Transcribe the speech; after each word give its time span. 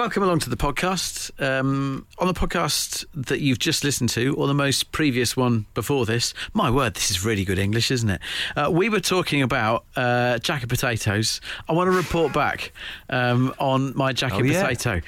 Welcome 0.00 0.22
along 0.22 0.38
to 0.38 0.48
the 0.48 0.56
podcast. 0.56 1.30
Um, 1.42 2.06
on 2.18 2.26
the 2.26 2.32
podcast 2.32 3.04
that 3.12 3.40
you've 3.40 3.58
just 3.58 3.84
listened 3.84 4.08
to, 4.08 4.34
or 4.36 4.46
the 4.46 4.54
most 4.54 4.92
previous 4.92 5.36
one 5.36 5.66
before 5.74 6.06
this, 6.06 6.32
my 6.54 6.70
word, 6.70 6.94
this 6.94 7.10
is 7.10 7.22
really 7.22 7.44
good 7.44 7.58
English, 7.58 7.90
isn't 7.90 8.08
it? 8.08 8.22
Uh, 8.56 8.70
we 8.72 8.88
were 8.88 9.00
talking 9.00 9.42
about 9.42 9.84
uh, 9.96 10.38
jacket 10.38 10.70
potatoes. 10.70 11.42
I 11.68 11.74
want 11.74 11.88
to 11.88 11.94
report 11.94 12.32
back 12.32 12.72
um, 13.10 13.54
on 13.58 13.94
my 13.94 14.14
jacket 14.14 14.40
Oh, 14.40 14.44
yeah. 14.44 14.62
potato. 14.62 15.02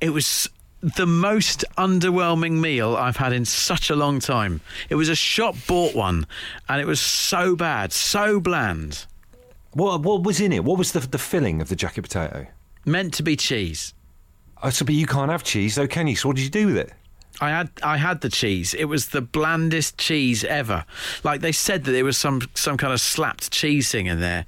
It 0.00 0.10
was 0.10 0.50
the 0.82 1.06
most 1.06 1.64
underwhelming 1.78 2.58
meal 2.58 2.96
I've 2.96 3.18
had 3.18 3.32
in 3.32 3.44
such 3.44 3.90
a 3.90 3.94
long 3.94 4.18
time. 4.18 4.60
It 4.90 4.96
was 4.96 5.08
a 5.08 5.14
shop 5.14 5.54
bought 5.68 5.94
one, 5.94 6.26
and 6.68 6.80
it 6.80 6.86
was 6.88 7.00
so 7.00 7.54
bad, 7.54 7.92
so 7.92 8.40
bland. 8.40 9.06
What, 9.74 10.00
what 10.02 10.24
was 10.24 10.40
in 10.40 10.50
it? 10.50 10.64
What 10.64 10.78
was 10.78 10.90
the, 10.90 10.98
the 10.98 11.18
filling 11.18 11.62
of 11.62 11.68
the 11.68 11.76
jacket 11.76 12.02
potato? 12.02 12.48
Meant 12.84 13.14
to 13.14 13.22
be 13.22 13.36
cheese. 13.36 13.94
Oh, 14.62 14.70
so, 14.70 14.84
but 14.84 14.94
you 14.94 15.06
can't 15.06 15.30
have 15.30 15.42
cheese, 15.42 15.74
though, 15.74 15.88
can 15.88 16.06
you? 16.06 16.16
So 16.16 16.28
what 16.28 16.36
did 16.36 16.44
you 16.44 16.50
do 16.50 16.66
with 16.66 16.76
it? 16.76 16.92
I 17.40 17.50
had 17.50 17.70
I 17.82 17.96
had 17.96 18.20
the 18.20 18.28
cheese. 18.28 18.74
It 18.74 18.84
was 18.84 19.08
the 19.08 19.20
blandest 19.20 19.98
cheese 19.98 20.44
ever. 20.44 20.84
Like 21.24 21.40
they 21.40 21.50
said 21.50 21.84
that 21.84 21.92
there 21.92 22.04
was 22.04 22.16
some 22.16 22.42
some 22.54 22.76
kind 22.76 22.92
of 22.92 23.00
slapped 23.00 23.50
cheese 23.50 23.90
thing 23.90 24.06
in 24.06 24.20
there. 24.20 24.44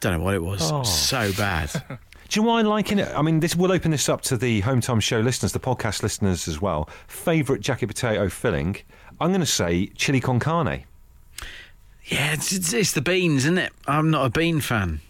Don't 0.00 0.18
know 0.18 0.24
what 0.24 0.34
it 0.34 0.42
was. 0.42 0.70
Oh. 0.70 0.84
So 0.84 1.32
bad. 1.32 1.70
Do 2.28 2.38
you 2.38 2.42
know 2.44 2.50
why 2.50 2.58
I 2.60 2.62
liking 2.62 2.98
it? 2.98 3.08
I 3.16 3.22
mean, 3.22 3.40
this 3.40 3.56
will 3.56 3.72
open 3.72 3.90
this 3.90 4.08
up 4.08 4.20
to 4.22 4.36
the 4.36 4.60
Home 4.60 4.82
Time 4.82 5.00
Show 5.00 5.20
listeners, 5.20 5.52
the 5.52 5.58
podcast 5.58 6.02
listeners 6.02 6.46
as 6.46 6.60
well. 6.60 6.90
Favourite 7.06 7.62
jacket 7.62 7.86
potato 7.86 8.28
filling? 8.28 8.76
I'm 9.18 9.30
going 9.30 9.40
to 9.40 9.46
say 9.46 9.86
chili 9.96 10.20
con 10.20 10.38
carne. 10.38 10.84
yeah, 12.04 12.34
it's, 12.34 12.52
it's, 12.52 12.72
it's 12.74 12.92
the 12.92 13.00
beans, 13.00 13.46
isn't 13.46 13.58
it? 13.58 13.72
I'm 13.86 14.10
not 14.10 14.26
a 14.26 14.30
bean 14.30 14.60
fan. 14.60 15.00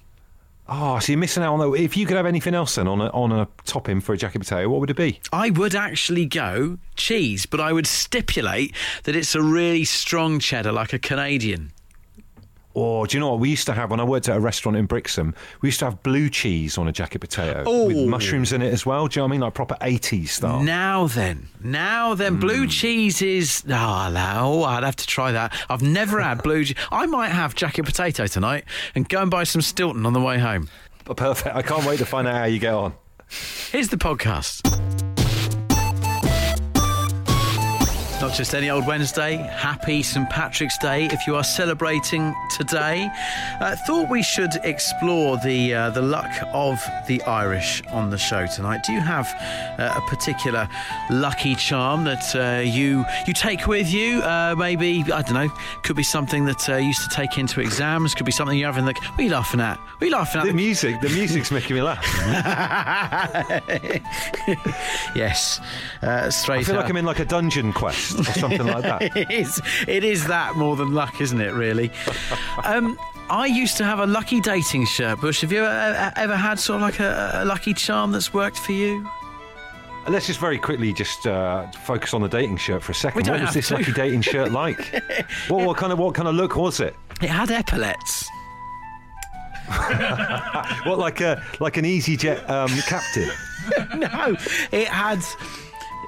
Oh, 0.68 0.98
so 0.98 1.12
you're 1.12 1.18
missing 1.18 1.42
out 1.42 1.54
on 1.54 1.60
that. 1.60 1.80
If 1.80 1.96
you 1.96 2.04
could 2.04 2.16
have 2.16 2.26
anything 2.26 2.54
else 2.54 2.74
then 2.74 2.86
on 2.86 3.00
a, 3.00 3.06
on 3.08 3.32
a 3.32 3.48
topping 3.64 4.00
for 4.00 4.12
a 4.12 4.18
jacket 4.18 4.40
potato, 4.40 4.68
what 4.68 4.80
would 4.80 4.90
it 4.90 4.96
be? 4.96 5.20
I 5.32 5.48
would 5.50 5.74
actually 5.74 6.26
go 6.26 6.78
cheese, 6.94 7.46
but 7.46 7.58
I 7.58 7.72
would 7.72 7.86
stipulate 7.86 8.74
that 9.04 9.16
it's 9.16 9.34
a 9.34 9.42
really 9.42 9.84
strong 9.84 10.38
cheddar, 10.38 10.72
like 10.72 10.92
a 10.92 10.98
Canadian. 10.98 11.72
Or 12.74 13.06
do 13.08 13.16
you 13.16 13.20
know 13.20 13.30
what 13.30 13.40
we 13.40 13.48
used 13.50 13.66
to 13.66 13.72
have 13.72 13.90
when 13.90 13.98
I 13.98 14.04
worked 14.04 14.28
at 14.28 14.36
a 14.36 14.40
restaurant 14.40 14.76
in 14.76 14.86
Brixham? 14.86 15.34
We 15.62 15.68
used 15.68 15.80
to 15.80 15.86
have 15.86 16.02
blue 16.04 16.28
cheese 16.30 16.78
on 16.78 16.86
a 16.86 16.92
jacket 16.92 17.18
potato 17.20 17.60
with 17.86 17.96
Oh. 17.96 18.06
mushrooms 18.06 18.52
in 18.52 18.62
it 18.62 18.72
as 18.72 18.86
well. 18.86 19.08
Do 19.08 19.18
you 19.18 19.20
know 19.22 19.24
what 19.24 19.30
I 19.30 19.32
mean? 19.32 19.40
Like 19.40 19.54
proper 19.54 19.76
80s 19.80 20.28
style. 20.30 20.62
Now 20.62 21.08
then, 21.08 21.48
now 21.62 22.14
then, 22.14 22.36
blue 22.36 22.64
Hmm. 22.64 22.68
cheese 22.68 23.20
is. 23.22 23.64
Oh, 23.68 24.10
no, 24.12 24.64
I'd 24.64 24.84
have 24.84 24.96
to 24.96 25.06
try 25.06 25.32
that. 25.32 25.52
I've 25.68 25.82
never 25.82 26.20
had 26.20 26.42
blue. 26.42 26.64
che- 26.66 26.74
I 26.92 27.06
might 27.06 27.30
have 27.30 27.54
jacket 27.56 27.84
potato 27.84 28.26
tonight 28.26 28.64
and 28.94 29.08
go 29.08 29.22
and 29.22 29.30
buy 29.30 29.42
some 29.44 29.62
Stilton 29.62 30.06
on 30.06 30.12
the 30.12 30.20
way 30.20 30.38
home. 30.38 30.68
Perfect. 31.16 31.56
I 31.56 31.62
can't 31.62 31.84
wait 31.84 31.98
to 31.98 32.06
find 32.06 32.28
out 32.28 32.34
how 32.36 32.44
you 32.44 32.58
get 32.60 32.74
on. 32.74 32.92
Here's 33.72 33.88
the 33.88 33.96
podcast. 33.96 35.07
Not 38.20 38.34
just 38.34 38.52
any 38.52 38.68
old 38.68 38.84
Wednesday. 38.84 39.36
Happy 39.36 40.02
St 40.02 40.28
Patrick's 40.28 40.76
Day 40.76 41.06
if 41.06 41.24
you 41.28 41.36
are 41.36 41.44
celebrating 41.44 42.34
today. 42.50 43.08
Uh, 43.60 43.76
thought 43.86 44.10
we 44.10 44.24
should 44.24 44.56
explore 44.64 45.36
the 45.36 45.72
uh, 45.72 45.90
the 45.90 46.02
luck 46.02 46.28
of 46.52 46.84
the 47.06 47.22
Irish 47.22 47.80
on 47.92 48.10
the 48.10 48.18
show 48.18 48.44
tonight. 48.48 48.82
Do 48.82 48.92
you 48.92 49.00
have 49.00 49.32
uh, 49.78 49.94
a 49.96 50.00
particular 50.08 50.68
lucky 51.10 51.54
charm 51.54 52.02
that 52.04 52.34
uh, 52.34 52.60
you 52.60 53.04
you 53.28 53.34
take 53.34 53.68
with 53.68 53.88
you? 53.88 54.20
Uh, 54.22 54.56
maybe 54.58 55.04
I 55.12 55.22
don't 55.22 55.34
know. 55.34 55.48
Could 55.84 55.94
be 55.94 56.02
something 56.02 56.44
that 56.46 56.68
uh, 56.68 56.74
you 56.74 56.88
used 56.88 57.08
to 57.08 57.14
take 57.14 57.38
into 57.38 57.60
exams. 57.60 58.16
Could 58.16 58.26
be 58.26 58.32
something 58.32 58.58
you 58.58 58.64
have 58.64 58.78
in 58.78 58.84
the. 58.84 58.94
What 58.94 59.20
are 59.20 59.22
you 59.22 59.30
laughing 59.30 59.60
at? 59.60 59.78
What 59.78 60.02
are 60.02 60.06
you 60.06 60.12
laughing 60.12 60.40
at? 60.40 60.46
The 60.48 60.54
music, 60.54 61.00
the 61.00 61.10
music's 61.10 61.52
making 61.52 61.76
me 61.76 61.82
laugh. 61.82 62.04
yes, 65.14 65.60
uh, 66.02 66.28
straight. 66.30 66.58
I 66.58 66.62
feel 66.64 66.74
like 66.74 66.90
I'm 66.90 66.96
in 66.96 67.04
like 67.04 67.20
a 67.20 67.24
dungeon 67.24 67.72
quest 67.72 68.08
or 68.26 68.32
something 68.32 68.66
like 68.66 68.82
that. 68.82 69.02
it 69.16 69.30
is. 69.30 69.60
It 69.86 70.04
is 70.04 70.26
that 70.26 70.56
more 70.56 70.76
than 70.76 70.92
luck, 70.92 71.20
isn't 71.20 71.40
it? 71.40 71.52
Really. 71.52 71.90
um, 72.64 72.98
I 73.30 73.46
used 73.46 73.76
to 73.78 73.84
have 73.84 73.98
a 73.98 74.06
lucky 74.06 74.40
dating 74.40 74.86
shirt. 74.86 75.20
Bush, 75.20 75.42
have 75.42 75.52
you 75.52 75.64
ever, 75.64 76.12
ever 76.16 76.36
had 76.36 76.58
sort 76.58 76.76
of 76.76 76.82
like 76.82 77.00
a, 77.00 77.40
a 77.42 77.44
lucky 77.44 77.74
charm 77.74 78.12
that's 78.12 78.32
worked 78.32 78.58
for 78.58 78.72
you? 78.72 79.06
Let's 80.08 80.26
just 80.26 80.40
very 80.40 80.58
quickly 80.58 80.94
just 80.94 81.26
uh, 81.26 81.70
focus 81.72 82.14
on 82.14 82.22
the 82.22 82.28
dating 82.28 82.56
shirt 82.56 82.82
for 82.82 82.92
a 82.92 82.94
second. 82.94 83.28
What 83.28 83.42
was 83.42 83.52
this 83.52 83.68
to. 83.68 83.74
lucky 83.74 83.92
dating 83.92 84.22
shirt 84.22 84.52
like? 84.52 85.02
what, 85.48 85.66
what 85.66 85.76
kind 85.76 85.92
of 85.92 85.98
what 85.98 86.14
kind 86.14 86.28
of 86.28 86.34
look 86.34 86.56
was 86.56 86.80
it? 86.80 86.96
It 87.20 87.28
had 87.28 87.50
epaulets. 87.50 88.26
What 90.86 90.98
like 90.98 91.20
a 91.20 91.42
like 91.60 91.76
an 91.76 91.84
EasyJet 91.84 92.48
um, 92.48 92.70
captain? 92.86 93.28
no, 93.98 94.34
it 94.72 94.88
had. 94.88 95.22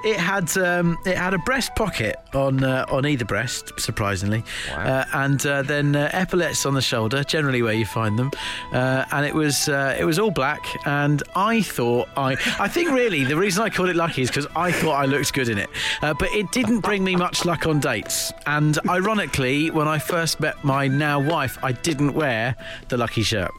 It 0.04 0.16
had 0.16 0.56
um, 0.56 0.98
it 1.04 1.16
had 1.16 1.34
a 1.34 1.38
breast 1.38 1.74
pocket 1.76 2.16
on 2.32 2.64
uh, 2.64 2.86
on 2.90 3.06
either 3.06 3.24
breast, 3.24 3.72
surprisingly, 3.78 4.42
uh, 4.72 5.04
and 5.12 5.44
uh, 5.44 5.62
then 5.62 5.94
uh, 5.94 6.08
epaulets 6.12 6.64
on 6.64 6.74
the 6.74 6.80
shoulder, 6.80 7.22
generally 7.22 7.62
where 7.62 7.74
you 7.74 7.84
find 7.84 8.18
them, 8.18 8.30
uh, 8.72 9.04
and 9.12 9.26
it 9.26 9.34
was 9.34 9.68
uh, 9.68 9.96
it 9.98 10.04
was 10.04 10.18
all 10.18 10.30
black. 10.30 10.64
And 10.86 11.22
I 11.36 11.60
thought 11.62 12.08
I 12.16 12.32
I 12.58 12.68
think 12.68 12.90
really 12.90 13.24
the 13.24 13.36
reason 13.36 13.62
I 13.62 13.68
called 13.68 13.90
it 13.90 13.96
lucky 13.96 14.22
is 14.22 14.30
because 14.30 14.46
I 14.56 14.72
thought 14.72 14.94
I 14.94 15.04
looked 15.04 15.32
good 15.34 15.48
in 15.48 15.58
it, 15.58 15.68
uh, 16.02 16.14
but 16.14 16.30
it 16.30 16.50
didn't 16.50 16.80
bring 16.80 17.04
me 17.04 17.16
much 17.16 17.44
luck 17.44 17.66
on 17.66 17.80
dates. 17.80 18.32
And 18.46 18.78
ironically, 18.88 19.70
when 19.70 19.86
I 19.86 19.98
first 19.98 20.40
met 20.40 20.62
my 20.64 20.88
now 20.88 21.20
wife, 21.20 21.58
I 21.62 21.72
didn't 21.72 22.14
wear 22.14 22.56
the 22.88 22.96
lucky 22.96 23.22
shirt. 23.22 23.50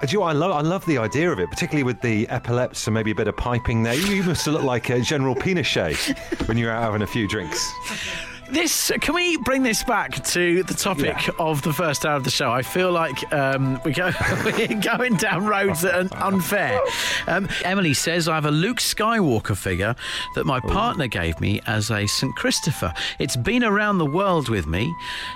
Uh, 0.00 0.06
Do 0.06 0.12
you? 0.12 0.22
I 0.22 0.32
love 0.32 0.52
I 0.52 0.60
love 0.60 0.84
the 0.86 0.98
idea 0.98 1.30
of 1.30 1.38
it, 1.38 1.50
particularly 1.50 1.82
with 1.82 2.00
the 2.00 2.28
epilepsy 2.28 2.88
and 2.88 2.94
maybe 2.94 3.10
a 3.10 3.14
bit 3.14 3.28
of 3.28 3.36
piping 3.36 3.82
there. 3.82 3.94
You 3.94 4.22
must 4.22 4.46
look 4.46 4.62
like 4.62 4.88
a 4.90 5.00
General 5.00 5.34
Pinochet 5.34 6.48
when 6.48 6.56
you're 6.56 6.70
out 6.70 6.82
having 6.82 7.02
a 7.02 7.06
few 7.06 7.28
drinks. 7.28 7.70
This 8.52 8.90
can 9.00 9.14
we 9.14 9.36
bring 9.36 9.62
this 9.62 9.84
back 9.84 10.24
to 10.24 10.62
the 10.64 10.74
topic 10.74 11.26
Yeah. 11.28 11.34
of 11.38 11.62
the 11.62 11.72
first 11.72 12.04
hour 12.04 12.16
of 12.16 12.24
the 12.24 12.30
show? 12.30 12.50
I 12.50 12.62
feel 12.62 12.90
like 12.90 13.32
um, 13.32 13.80
we 13.84 13.92
go 13.92 14.10
we're 14.44 14.66
going 14.80 15.14
down 15.16 15.46
roads 15.46 15.82
that 15.82 15.94
are 16.12 16.26
unfair. 16.26 16.80
Um, 17.28 17.48
Emily 17.64 17.94
says 17.94 18.26
I 18.28 18.34
have 18.34 18.46
a 18.46 18.50
Luke 18.50 18.78
Skywalker 18.78 19.56
figure 19.56 19.94
that 20.34 20.46
my 20.46 20.58
partner 20.58 21.06
gave 21.06 21.40
me 21.40 21.60
as 21.66 21.90
a 21.92 22.06
St 22.08 22.34
Christopher. 22.34 22.92
It's 23.20 23.36
been 23.36 23.62
around 23.62 23.98
the 23.98 24.06
world 24.06 24.48
with 24.48 24.66
me. 24.66 24.92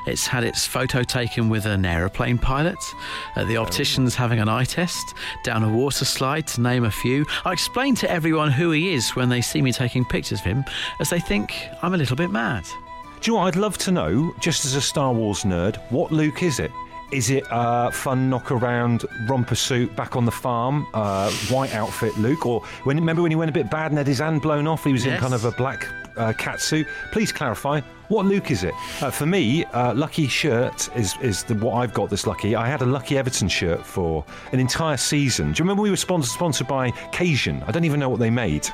It's 0.06 0.26
had 0.26 0.42
its 0.42 0.66
photo 0.66 1.02
taken 1.04 1.48
with 1.48 1.66
an 1.66 1.84
aeroplane 1.84 2.38
pilot, 2.38 2.78
at 3.36 3.46
the 3.46 3.56
opticians 3.58 4.16
having 4.16 4.40
an 4.40 4.48
eye 4.48 4.64
test, 4.64 5.14
down 5.44 5.62
a 5.62 5.68
water 5.68 6.04
slide 6.04 6.48
to 6.48 6.60
name 6.60 6.84
a 6.84 6.90
few. 6.90 7.24
I 7.44 7.52
explain 7.52 7.94
to 7.96 8.10
everyone 8.10 8.50
who 8.50 8.72
he 8.72 8.92
is 8.92 9.14
when 9.14 9.28
they 9.28 9.40
see 9.40 9.62
me 9.62 9.72
taking 9.72 10.04
pictures 10.04 10.40
of 10.40 10.44
him, 10.46 10.64
as 10.98 11.10
they 11.10 11.20
think 11.20 11.54
I'm 11.82 11.94
a 11.94 11.96
little 11.96 12.16
bit 12.16 12.30
mad. 12.32 12.64
Do 13.24 13.30
you 13.30 13.38
know 13.38 13.44
what? 13.44 13.56
I'd 13.56 13.58
love 13.58 13.78
to 13.78 13.90
know, 13.90 14.34
just 14.38 14.66
as 14.66 14.74
a 14.74 14.82
Star 14.82 15.10
Wars 15.10 15.44
nerd, 15.44 15.76
what 15.90 16.12
Luke 16.12 16.42
is 16.42 16.60
it? 16.60 16.70
Is 17.10 17.30
it 17.30 17.50
uh, 17.50 17.90
fun 17.90 18.28
knock 18.28 18.50
around 18.50 19.06
romper 19.26 19.54
suit 19.54 19.96
back 19.96 20.14
on 20.14 20.26
the 20.26 20.30
farm, 20.30 20.86
uh, 20.92 21.30
white 21.48 21.74
outfit 21.74 22.14
Luke, 22.18 22.44
or 22.44 22.60
when 22.82 22.98
remember 22.98 23.22
when 23.22 23.30
he 23.30 23.36
went 23.36 23.48
a 23.48 23.54
bit 23.54 23.70
bad 23.70 23.92
and 23.92 23.96
had 23.96 24.06
his 24.06 24.18
hand 24.18 24.42
blown 24.42 24.66
off? 24.66 24.84
He 24.84 24.92
was 24.92 25.06
in 25.06 25.16
kind 25.16 25.32
of 25.32 25.46
a 25.46 25.52
black 25.52 25.86
uh, 26.16 26.32
cat 26.34 26.60
suit. 26.60 26.86
Please 27.12 27.32
clarify 27.32 27.80
what 28.08 28.26
Luke 28.26 28.50
is 28.50 28.64
it? 28.64 28.74
Uh, 29.00 29.10
for 29.10 29.24
me, 29.24 29.64
uh, 29.66 29.94
lucky 29.94 30.28
shirt 30.28 30.94
is 30.94 31.14
is 31.22 31.42
the, 31.44 31.54
what 31.54 31.72
I've 31.74 31.94
got. 31.94 32.10
This 32.10 32.26
lucky. 32.26 32.54
I 32.54 32.66
had 32.68 32.82
a 32.82 32.86
lucky 32.86 33.16
Everton 33.16 33.48
shirt 33.48 33.84
for 33.84 34.24
an 34.52 34.60
entire 34.60 34.98
season. 34.98 35.52
Do 35.52 35.58
you 35.58 35.64
remember 35.64 35.82
we 35.82 35.90
were 35.90 35.96
sponsored 35.96 36.30
sponsored 36.32 36.68
by 36.68 36.90
Kejian? 37.12 37.66
I 37.66 37.70
don't 37.72 37.84
even 37.84 37.98
know 38.00 38.10
what 38.10 38.20
they 38.20 38.28
made, 38.30 38.68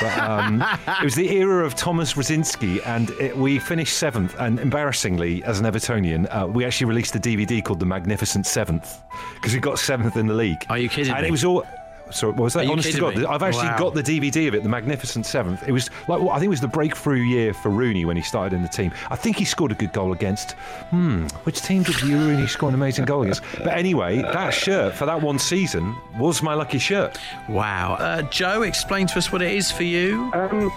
but 0.00 0.18
um, 0.18 0.64
it 0.88 1.04
was 1.04 1.14
the 1.14 1.30
era 1.36 1.66
of 1.66 1.74
Tomasz 1.74 2.14
Radzinski, 2.16 2.80
and 2.86 3.10
it, 3.20 3.36
we 3.36 3.58
finished 3.58 3.98
seventh. 3.98 4.34
And 4.40 4.58
embarrassingly, 4.58 5.44
as 5.44 5.60
an 5.60 5.66
Evertonian, 5.66 6.26
uh, 6.30 6.46
we 6.46 6.64
actually 6.64 6.86
released 6.86 7.14
a 7.14 7.20
DVD 7.20 7.62
called 7.62 7.78
The 7.78 7.86
Magnificent 7.86 8.46
Seventh 8.46 9.02
because 9.34 9.52
we 9.52 9.60
got 9.60 9.78
seventh 9.78 10.16
in 10.16 10.26
the 10.26 10.34
league. 10.34 10.64
Are 10.70 10.78
you 10.78 10.88
kidding 10.88 11.12
And 11.12 11.22
me? 11.22 11.28
it 11.28 11.30
was 11.30 11.44
all. 11.44 11.64
Sorry, 12.10 12.32
what 12.32 12.42
was 12.42 12.52
that? 12.54 12.60
Are 12.60 12.64
you 12.64 12.72
Honest 12.72 12.92
to 12.92 13.00
God, 13.00 13.16
me? 13.16 13.24
I've 13.24 13.42
actually 13.42 13.68
Wow. 13.68 13.78
got 13.78 13.94
the 13.94 14.02
DVD 14.02 14.48
of 14.48 14.54
it, 14.54 14.62
The 14.62 14.68
Magnificent 14.68 15.24
Seventh. 15.24 15.66
It 15.66 15.72
was 15.72 15.88
like 16.08 16.20
well, 16.20 16.30
I 16.30 16.34
think 16.34 16.46
it 16.46 16.50
was 16.50 16.60
the 16.60 16.68
breakthrough 16.68 17.20
year 17.22 17.54
for 17.54 17.70
Rooney 17.70 18.04
when 18.04 18.16
he 18.16 18.22
started 18.22 18.54
in 18.54 18.62
the 18.62 18.68
team. 18.68 18.92
I 19.10 19.16
think 19.16 19.36
he 19.38 19.44
scored 19.44 19.72
a 19.72 19.74
good 19.74 19.92
goal 19.92 20.12
against. 20.12 20.52
Hmm, 20.90 21.26
which 21.44 21.62
team 21.62 21.82
did 21.84 22.00
you 22.02 22.18
Rooney 22.18 22.46
score 22.46 22.68
an 22.68 22.74
amazing 22.74 23.06
goal 23.06 23.22
against? 23.22 23.42
But 23.58 23.68
anyway, 23.76 24.20
that 24.20 24.50
shirt 24.52 24.94
for 24.94 25.06
that 25.06 25.22
one 25.22 25.38
season 25.38 25.94
was 26.18 26.42
my 26.42 26.54
lucky 26.54 26.78
shirt. 26.78 27.18
Wow. 27.48 27.94
Uh, 27.94 28.22
Joe, 28.22 28.62
explain 28.62 29.06
to 29.08 29.18
us 29.18 29.32
what 29.32 29.40
it 29.42 29.52
is 29.52 29.70
for 29.70 29.84
you. 29.84 30.30
Um, 30.34 30.70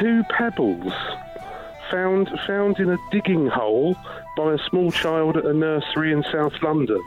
two 0.00 0.22
pebbles 0.30 0.92
found 1.90 2.28
found 2.46 2.78
in 2.80 2.90
a 2.90 2.98
digging 3.10 3.46
hole 3.46 3.96
by 4.36 4.52
a 4.52 4.58
small 4.68 4.90
child 4.90 5.36
at 5.36 5.44
a 5.44 5.52
nursery 5.52 6.12
in 6.12 6.22
South 6.32 6.52
London. 6.62 7.00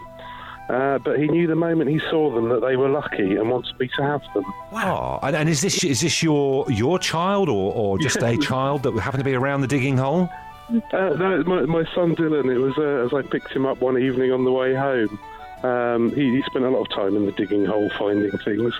Uh, 0.69 0.99
but 0.99 1.19
he 1.19 1.27
knew 1.27 1.47
the 1.47 1.55
moment 1.55 1.89
he 1.89 1.99
saw 2.11 2.31
them 2.33 2.49
that 2.49 2.61
they 2.61 2.75
were 2.75 2.89
lucky 2.89 3.35
and 3.35 3.49
wanted 3.49 3.77
me 3.79 3.89
to 3.97 4.03
have 4.03 4.21
them. 4.35 4.43
Oh, 4.71 5.17
and, 5.23 5.35
and 5.35 5.49
is 5.49 5.61
this 5.61 5.83
is 5.83 6.01
this 6.01 6.21
your 6.21 6.71
your 6.71 6.99
child 6.99 7.49
or, 7.49 7.73
or 7.73 7.97
just 7.97 8.21
a 8.21 8.37
child 8.37 8.83
that 8.83 8.93
happened 8.99 9.21
to 9.21 9.25
be 9.25 9.33
around 9.33 9.61
the 9.61 9.67
digging 9.67 9.97
hole? 9.97 10.29
Uh, 10.69 11.09
no, 11.17 11.43
my, 11.47 11.61
my 11.61 11.83
son 11.95 12.15
Dylan. 12.15 12.53
It 12.53 12.59
was 12.59 12.77
uh, 12.77 13.05
as 13.05 13.13
I 13.13 13.27
picked 13.27 13.51
him 13.51 13.65
up 13.65 13.81
one 13.81 13.97
evening 13.97 14.31
on 14.31 14.45
the 14.45 14.51
way 14.51 14.75
home. 14.75 15.19
Um, 15.63 16.11
he, 16.11 16.35
he 16.35 16.43
spent 16.43 16.63
a 16.63 16.69
lot 16.69 16.81
of 16.81 16.89
time 16.89 17.15
in 17.17 17.25
the 17.25 17.31
digging 17.33 17.65
hole 17.65 17.89
finding 17.97 18.31
things, 18.31 18.73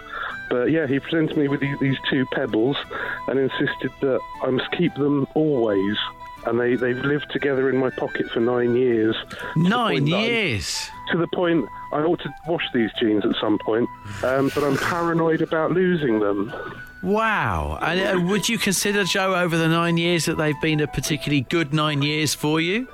But 0.50 0.72
yeah, 0.72 0.88
he 0.88 1.00
presented 1.00 1.36
me 1.38 1.48
with 1.48 1.60
these, 1.60 1.78
these 1.80 1.98
two 2.10 2.26
pebbles 2.28 2.78
and 3.28 3.38
insisted 3.38 3.92
that 4.02 4.20
I 4.44 4.50
must 4.50 4.72
keep 4.72 4.94
them 4.96 5.28
always. 5.34 5.98
And 6.46 6.60
they, 6.60 6.76
they've 6.76 6.98
lived 6.98 7.30
together 7.32 7.70
in 7.70 7.78
my 7.78 7.90
pocket 7.90 8.30
for 8.32 8.40
nine 8.40 8.76
years. 8.76 9.16
Nine 9.56 10.08
years. 10.08 10.90
to 11.12 11.18
the 11.18 11.28
point 11.34 11.66
I 11.92 11.98
ought 12.02 12.20
to 12.22 12.30
wash 12.48 12.64
these 12.74 12.90
jeans 13.00 13.26
at 13.26 13.36
some 13.42 13.58
point, 13.60 13.88
um, 14.24 14.50
but 14.56 14.64
I'm 14.64 14.78
paranoid 14.78 15.42
about 15.42 15.72
losing 15.72 16.20
them. 16.20 16.54
Wow. 17.04 17.78
And 17.82 18.00
uh, 18.00 18.22
would 18.28 18.48
you 18.50 18.58
consider, 18.58 19.04
Joe, 19.04 19.36
over 19.36 19.58
the 19.58 19.68
nine 19.68 19.98
years 19.98 20.26
that 20.26 20.38
they've 20.38 20.60
been 20.62 20.80
a 20.82 20.88
particularly 20.88 21.42
good 21.42 21.74
nine 21.74 22.02
years 22.02 22.34
for 22.34 22.60
you? 22.62 22.88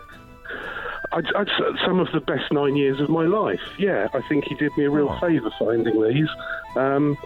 I'd, 1.11 1.25
I'd, 1.35 1.47
some 1.85 1.99
of 1.99 2.11
the 2.13 2.19
best 2.19 2.51
nine 2.51 2.75
years 2.75 2.99
of 2.99 3.09
my 3.09 3.23
life. 3.25 3.61
Yeah, 3.77 4.07
I 4.13 4.21
think 4.27 4.45
he 4.45 4.55
did 4.55 4.75
me 4.77 4.85
a 4.85 4.89
real 4.89 5.09
Oh. 5.09 5.19
favour 5.19 5.51
finding 5.57 6.01
these. 6.03 6.29
Um, 6.75 7.17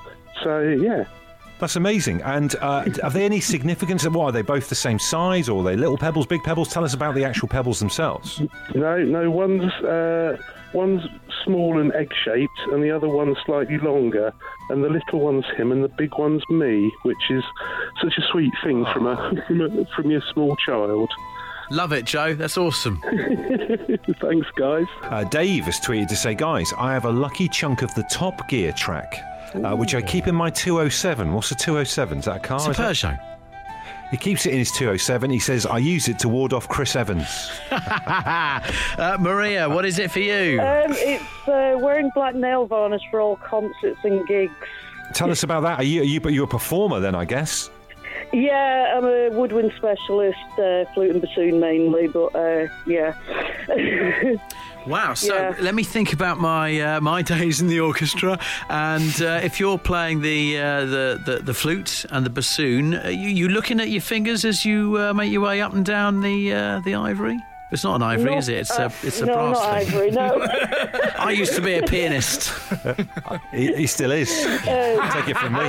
so 0.44 0.62
yeah, 0.62 1.06
That's 1.60 1.76
amazing. 1.76 2.22
And 2.22 2.56
uh, 2.56 2.86
are 3.04 3.10
they 3.10 3.26
any 3.26 3.40
significance? 3.42 4.08
What 4.08 4.26
are 4.26 4.32
they 4.32 4.42
both 4.42 4.70
the 4.70 4.76
same 4.76 4.98
size, 5.00 5.50
or 5.50 5.62
are 5.62 5.64
they 5.64 5.76
little 5.76 5.98
pebbles, 5.98 6.26
big 6.26 6.44
pebbles? 6.44 6.70
Tell 6.70 6.84
us 6.86 6.94
about 6.94 7.16
the 7.16 7.26
actual 7.26 7.48
pebbles 7.50 7.80
themselves. 7.80 8.42
no, 8.74 8.98
no, 9.04 9.30
one's 9.30 9.72
uh, 9.84 10.38
one's 10.74 11.02
small 11.44 11.80
and 11.80 11.94
egg-shaped, 11.94 12.60
and 12.72 12.84
the 12.84 12.92
other 12.92 13.10
one's 13.10 13.38
slightly 13.46 13.78
longer. 13.78 14.34
And 14.70 14.84
the 14.84 14.90
little 14.90 15.20
one's 15.20 15.46
him, 15.58 15.72
and 15.72 15.84
the 15.84 15.90
big 15.90 16.18
one's 16.18 16.44
me, 16.50 16.92
which 17.04 17.30
is 17.30 17.44
such 18.02 18.14
a 18.18 18.22
sweet 18.32 18.54
thing 18.64 18.86
from 18.94 19.08
a 19.08 19.16
from, 19.48 19.62
a, 19.62 19.86
from 19.96 20.12
your 20.12 20.22
small 20.34 20.56
child. 20.66 21.10
Love 21.72 21.92
it, 21.94 22.06
Joe. 22.06 22.34
That's 22.34 22.58
awesome. 22.58 23.00
Thanks, 24.22 24.48
guys. 24.56 24.88
Uh, 25.04 25.24
Dave 25.26 25.66
has 25.66 25.80
tweeted 25.80 26.08
to 26.08 26.16
say, 26.16 26.34
guys, 26.34 26.74
I 26.78 26.94
have 26.94 27.06
a 27.06 27.12
lucky 27.12 27.48
chunk 27.48 27.84
of 27.84 27.94
the 27.94 28.02
Top 28.10 28.48
Gear 28.50 28.72
track, 28.72 29.14
uh, 29.56 29.76
which 29.76 29.96
I 29.96 30.02
keep 30.02 30.28
in 30.28 30.36
my 30.36 30.50
207. 30.50 31.34
What's 31.34 31.52
a 31.52 31.56
207? 31.56 32.20
Is 32.20 32.26
that 32.26 32.38
a 32.38 32.40
car? 32.40 32.58
It's 32.70 32.80
a? 32.80 32.82
Peugeot. 32.82 33.20
He 34.12 34.18
keeps 34.18 34.46
it 34.48 34.54
in 34.54 34.60
his 34.60 34.72
207. 34.72 35.30
He 35.30 35.40
says, 35.40 35.66
I 35.68 35.78
use 35.78 36.08
it 36.08 36.18
to 36.20 36.30
ward 36.30 36.52
off 36.52 36.68
Chris 36.68 36.96
Evans. 36.96 37.52
uh, 37.72 39.18
Maria, 39.20 39.70
what 39.70 39.86
is 39.86 40.00
it 40.00 40.10
for 40.10 40.20
you? 40.20 40.60
Um, 40.60 40.88
it's 40.90 41.48
uh, 41.48 41.78
wearing 41.80 42.10
black 42.16 42.34
nail 42.34 42.66
varnish 42.66 43.04
for 43.12 43.22
all 43.22 43.36
concerts 43.36 44.00
and 44.04 44.28
gigs. 44.28 44.54
Tell 45.14 45.30
us 45.30 45.44
about 45.44 45.62
that. 45.62 45.80
Are 45.80 45.84
you, 45.84 46.02
are 46.02 46.06
you, 46.06 46.20
but 46.20 46.34
you're 46.34 46.46
a 46.46 46.48
performer 46.48 47.00
then, 47.00 47.14
I 47.14 47.26
guess? 47.26 47.70
Yeah, 48.34 48.96
I'm 48.98 49.06
a 49.06 49.30
woodwind 49.30 49.74
specialist, 49.78 50.38
uh, 50.58 50.86
flute 50.94 51.12
and 51.12 51.22
bassoon 51.22 51.60
mainly, 51.60 52.08
but 52.08 52.36
uh, 52.36 52.68
yeah. 52.86 53.16
Wow. 54.90 55.14
So 55.14 55.34
Yeah. 55.36 55.54
let 55.60 55.76
me 55.76 55.84
think 55.84 56.14
about 56.14 56.40
my 56.40 56.82
uh, 56.82 57.00
my 57.02 57.22
days 57.22 57.62
in 57.62 57.68
the 57.68 57.80
orchestra. 57.80 58.40
And 58.70 59.22
uh, 59.22 59.40
if 59.44 59.60
you're 59.60 59.78
playing 59.78 60.22
the, 60.22 60.58
uh, 60.60 60.86
the 60.86 61.22
the 61.26 61.36
the 61.44 61.54
flute 61.54 62.06
and 62.12 62.26
the 62.26 62.30
bassoon, 62.32 62.96
are 62.96 63.12
you, 63.12 63.30
you 63.30 63.48
looking 63.50 63.80
at 63.80 63.90
your 63.90 64.02
fingers 64.02 64.44
as 64.46 64.66
you 64.66 64.98
uh, 64.98 65.14
make 65.14 65.32
your 65.32 65.42
way 65.42 65.62
up 65.62 65.74
and 65.74 65.86
down 65.86 66.22
the 66.22 66.54
uh, 66.54 66.80
the 66.84 66.96
ivory? 66.96 67.38
It's 67.72 67.84
not 67.84 67.98
an 67.98 68.02
ivory, 68.02 68.32
Not- 68.32 68.40
is 68.40 68.50
it? 68.50 68.58
It's 68.62 68.72
uh, 68.80 68.90
a 69.04 69.08
it's 69.08 69.22
a 69.22 69.26
no, 69.28 69.34
brass 69.36 69.54
not 69.54 69.84
thing. 69.84 69.94
ivory, 69.94 70.12
no. 70.12 70.48
I 71.20 71.32
used 71.32 71.54
to 71.56 71.62
be 71.62 71.76
a 71.76 71.84
pianist. 71.84 72.52
He, 73.52 73.74
he 73.76 73.88
still 73.88 74.12
is. 74.12 74.30
Take 75.14 75.28
it 75.30 75.38
from 75.38 75.54
me. 75.54 75.66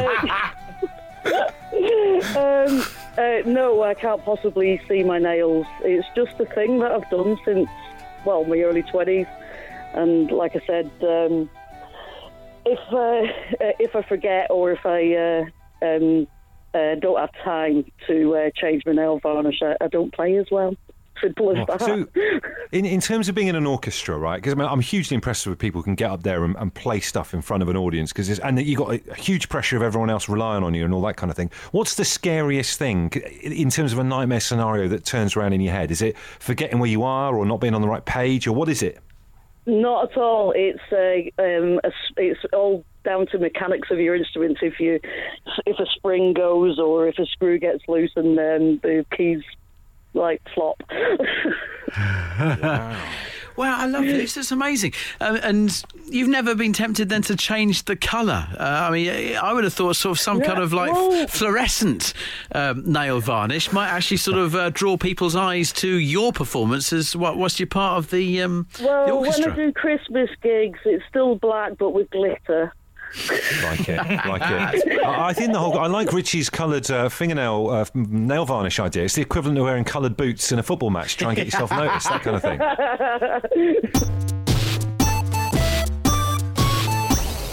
um, 2.36 2.82
uh, 3.18 3.42
no, 3.44 3.82
I 3.82 3.94
can't 3.94 4.24
possibly 4.24 4.80
see 4.88 5.02
my 5.02 5.18
nails. 5.18 5.66
It's 5.82 6.06
just 6.14 6.38
a 6.40 6.46
thing 6.46 6.78
that 6.78 6.90
I've 6.92 7.08
done 7.10 7.36
since, 7.44 7.68
well, 8.24 8.44
my 8.44 8.58
early 8.58 8.82
20s. 8.82 9.26
And 9.94 10.30
like 10.30 10.52
I 10.54 10.60
said, 10.66 10.90
um, 11.02 11.50
if 12.64 12.78
uh, 12.92 13.32
if 13.78 13.96
I 13.96 14.02
forget 14.02 14.48
or 14.50 14.72
if 14.72 14.84
I 14.84 15.14
uh, 15.14 15.86
um, 15.86 16.26
uh, 16.74 16.94
don't 17.00 17.18
have 17.18 17.30
time 17.44 17.84
to 18.06 18.36
uh, 18.36 18.50
change 18.54 18.84
my 18.86 18.92
nail 18.92 19.18
varnish, 19.22 19.60
I, 19.62 19.76
I 19.84 19.88
don't 19.88 20.14
play 20.14 20.36
as 20.36 20.46
well. 20.50 20.74
Simple 21.20 21.56
as 21.56 21.66
that. 21.66 21.80
So, 21.80 22.06
in, 22.72 22.84
in 22.84 23.00
terms 23.00 23.28
of 23.28 23.34
being 23.34 23.48
in 23.48 23.56
an 23.56 23.66
orchestra, 23.66 24.16
right? 24.16 24.36
Because 24.36 24.52
I 24.52 24.56
mean, 24.56 24.68
I'm 24.68 24.80
hugely 24.80 25.14
impressed 25.14 25.46
with 25.46 25.58
people 25.58 25.80
who 25.80 25.84
can 25.84 25.94
get 25.94 26.10
up 26.10 26.22
there 26.22 26.44
and, 26.44 26.56
and 26.56 26.72
play 26.72 27.00
stuff 27.00 27.34
in 27.34 27.42
front 27.42 27.62
of 27.62 27.68
an 27.68 27.76
audience. 27.76 28.12
Because 28.12 28.38
and 28.38 28.60
you 28.60 28.76
got 28.76 28.92
a, 28.92 29.10
a 29.10 29.14
huge 29.14 29.48
pressure 29.48 29.76
of 29.76 29.82
everyone 29.82 30.10
else 30.10 30.28
relying 30.28 30.64
on 30.64 30.74
you 30.74 30.84
and 30.84 30.94
all 30.94 31.02
that 31.02 31.16
kind 31.16 31.30
of 31.30 31.36
thing. 31.36 31.50
What's 31.72 31.94
the 31.94 32.04
scariest 32.04 32.78
thing 32.78 33.10
in 33.42 33.70
terms 33.70 33.92
of 33.92 33.98
a 33.98 34.04
nightmare 34.04 34.40
scenario 34.40 34.88
that 34.88 35.04
turns 35.04 35.36
around 35.36 35.52
in 35.52 35.60
your 35.60 35.72
head? 35.72 35.90
Is 35.90 36.02
it 36.02 36.16
forgetting 36.18 36.78
where 36.78 36.90
you 36.90 37.02
are, 37.02 37.36
or 37.36 37.44
not 37.44 37.60
being 37.60 37.74
on 37.74 37.82
the 37.82 37.88
right 37.88 38.04
page, 38.04 38.46
or 38.46 38.52
what 38.52 38.68
is 38.68 38.82
it? 38.82 38.98
Not 39.66 40.12
at 40.12 40.18
all. 40.18 40.52
It's 40.56 40.80
uh, 40.90 41.42
um, 41.42 41.80
a 41.84 41.92
it's 42.16 42.40
all 42.52 42.84
down 43.04 43.26
to 43.28 43.38
mechanics 43.38 43.88
of 43.90 43.98
your 43.98 44.14
instruments. 44.16 44.60
If 44.62 44.80
you 44.80 45.00
if 45.66 45.78
a 45.78 45.86
spring 45.94 46.32
goes 46.32 46.78
or 46.78 47.08
if 47.08 47.18
a 47.18 47.26
screw 47.26 47.58
gets 47.58 47.84
loose 47.86 48.12
and 48.16 48.38
then 48.38 48.80
the 48.82 49.04
keys 49.16 49.42
like 50.14 50.42
flop. 50.54 50.82
Wow, 52.38 52.96
wow. 53.56 53.78
I 53.80 53.86
love 53.86 54.04
this. 54.04 54.36
It's 54.36 54.52
amazing. 54.52 54.92
Um, 55.20 55.36
and 55.42 55.82
you've 56.06 56.28
never 56.28 56.54
been 56.54 56.72
tempted 56.72 57.08
then 57.08 57.22
to 57.22 57.36
change 57.36 57.84
the 57.84 57.96
colour. 57.96 58.46
Uh, 58.58 58.62
I 58.62 58.90
mean, 58.90 59.36
I 59.36 59.52
would 59.52 59.64
have 59.64 59.74
thought 59.74 59.96
sort 59.96 60.16
of 60.16 60.20
some 60.20 60.38
Yeah, 60.38 60.46
kind 60.46 60.60
of 60.60 60.72
like 60.72 60.92
well- 60.92 61.26
fluorescent 61.26 62.14
um, 62.54 62.90
nail 62.90 63.20
varnish 63.20 63.72
might 63.72 63.88
actually 63.88 64.16
sort 64.18 64.38
of 64.38 64.54
uh, 64.54 64.70
draw 64.70 64.96
people's 64.96 65.36
eyes 65.36 65.72
to 65.74 65.88
your 65.88 66.32
performance 66.32 66.92
as 66.92 67.14
what 67.16 67.36
whilst 67.36 67.58
you're 67.60 67.66
part 67.66 67.98
of 67.98 68.10
the, 68.10 68.40
um, 68.42 68.66
the 68.78 68.84
well, 68.84 69.06
when 69.20 69.26
orchestra. 69.26 69.52
I 69.52 69.56
do 69.56 69.72
Christmas 69.72 70.30
gigs, 70.42 70.78
it's 70.84 71.04
still 71.08 71.34
black 71.34 71.72
but 71.78 71.90
with 71.90 72.08
glitter. 72.10 72.72
Like 73.62 73.88
it, 73.88 73.98
like 74.26 74.42
it. 74.42 75.02
I, 75.04 75.28
I 75.28 75.32
think 75.32 75.52
the 75.52 75.58
whole. 75.58 75.78
I 75.78 75.86
like 75.86 76.12
Richie's 76.12 76.48
coloured 76.48 76.90
uh, 76.90 77.08
fingernail 77.08 77.70
uh, 77.70 77.84
nail 77.94 78.46
varnish 78.46 78.78
idea. 78.78 79.04
It's 79.04 79.14
the 79.14 79.22
equivalent 79.22 79.58
of 79.58 79.64
wearing 79.64 79.84
coloured 79.84 80.16
boots 80.16 80.52
in 80.52 80.58
a 80.58 80.62
football 80.62 80.90
match. 80.90 81.16
Try 81.16 81.30
and 81.30 81.36
get 81.36 81.46
yourself 81.46 81.70
noticed. 81.70 82.08
That 82.08 82.22
kind 82.22 82.36
of 82.36 82.42
thing. 82.42 84.46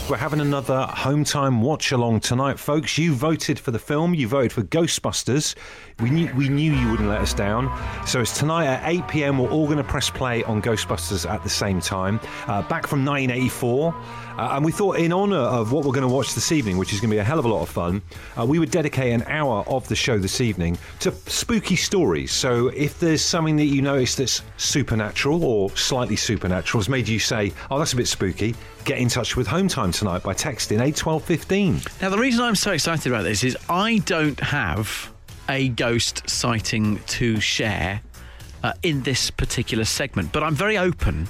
We're 0.09 0.15
having 0.15 0.39
another 0.39 0.83
home 0.83 1.25
time 1.25 1.61
watch 1.61 1.91
along 1.91 2.21
tonight, 2.21 2.57
folks. 2.57 2.97
You 2.97 3.13
voted 3.13 3.59
for 3.59 3.71
the 3.71 3.79
film. 3.79 4.13
You 4.13 4.29
voted 4.29 4.53
for 4.53 4.63
Ghostbusters. 4.63 5.53
We 5.99 6.09
knew 6.09 6.33
we 6.33 6.47
knew 6.47 6.71
you 6.71 6.89
wouldn't 6.89 7.09
let 7.09 7.19
us 7.19 7.33
down. 7.33 7.69
So 8.07 8.21
it's 8.21 8.37
tonight 8.37 8.67
at 8.67 8.87
8 8.87 9.07
p.m. 9.09 9.37
We're 9.37 9.49
all 9.49 9.65
going 9.65 9.79
to 9.79 9.83
press 9.83 10.09
play 10.09 10.45
on 10.45 10.61
Ghostbusters 10.61 11.29
at 11.29 11.43
the 11.43 11.49
same 11.49 11.81
time. 11.81 12.21
Uh, 12.47 12.61
back 12.61 12.87
from 12.87 13.03
1984. 13.03 13.93
Uh, 14.37 14.49
and 14.53 14.63
we 14.63 14.71
thought, 14.71 14.97
in 14.97 15.11
honour 15.11 15.35
of 15.35 15.73
what 15.73 15.83
we're 15.83 15.91
going 15.91 16.07
to 16.07 16.13
watch 16.13 16.35
this 16.35 16.53
evening, 16.53 16.77
which 16.77 16.93
is 16.93 17.01
going 17.01 17.09
to 17.09 17.15
be 17.15 17.19
a 17.19 17.23
hell 17.23 17.39
of 17.39 17.43
a 17.43 17.49
lot 17.49 17.63
of 17.63 17.69
fun, 17.69 18.01
uh, 18.39 18.45
we 18.45 18.59
would 18.59 18.71
dedicate 18.71 19.11
an 19.11 19.23
hour 19.23 19.65
of 19.67 19.85
the 19.89 19.95
show 19.95 20.17
this 20.17 20.39
evening 20.39 20.77
to 20.99 21.11
spooky 21.25 21.75
stories. 21.75 22.31
So 22.31 22.67
if 22.67 22.97
there's 22.99 23.23
something 23.23 23.57
that 23.57 23.65
you 23.65 23.81
notice 23.81 24.15
that's 24.15 24.43
supernatural 24.55 25.43
or 25.43 25.75
slightly 25.75 26.15
supernatural, 26.15 26.79
has 26.79 26.87
made 26.87 27.09
you 27.09 27.19
say, 27.19 27.51
oh, 27.71 27.79
that's 27.79 27.93
a 27.93 27.97
bit 27.97 28.07
spooky, 28.07 28.55
get 28.87 28.99
in 28.99 29.09
touch 29.09 29.35
with 29.35 29.47
Home 29.47 29.67
Time 29.67 29.91
tonight 29.91 30.23
by 30.23 30.33
texting 30.33 30.79
81215. 30.79 31.81
Now, 32.01 32.09
the 32.09 32.17
reason 32.17 32.41
I'm 32.41 32.55
so 32.55 32.71
excited 32.71 33.11
about 33.11 33.23
this 33.23 33.43
is 33.43 33.57
I 33.69 33.97
don't 34.05 34.39
have 34.39 35.11
a 35.49 35.67
ghost 35.67 36.27
sighting 36.29 36.99
to 37.07 37.41
share 37.41 37.99
uh, 38.63 38.71
in 38.83 39.03
this 39.03 39.29
particular 39.29 39.83
segment, 39.83 40.31
but 40.31 40.41
I'm 40.41 40.55
very 40.55 40.77
open 40.77 41.27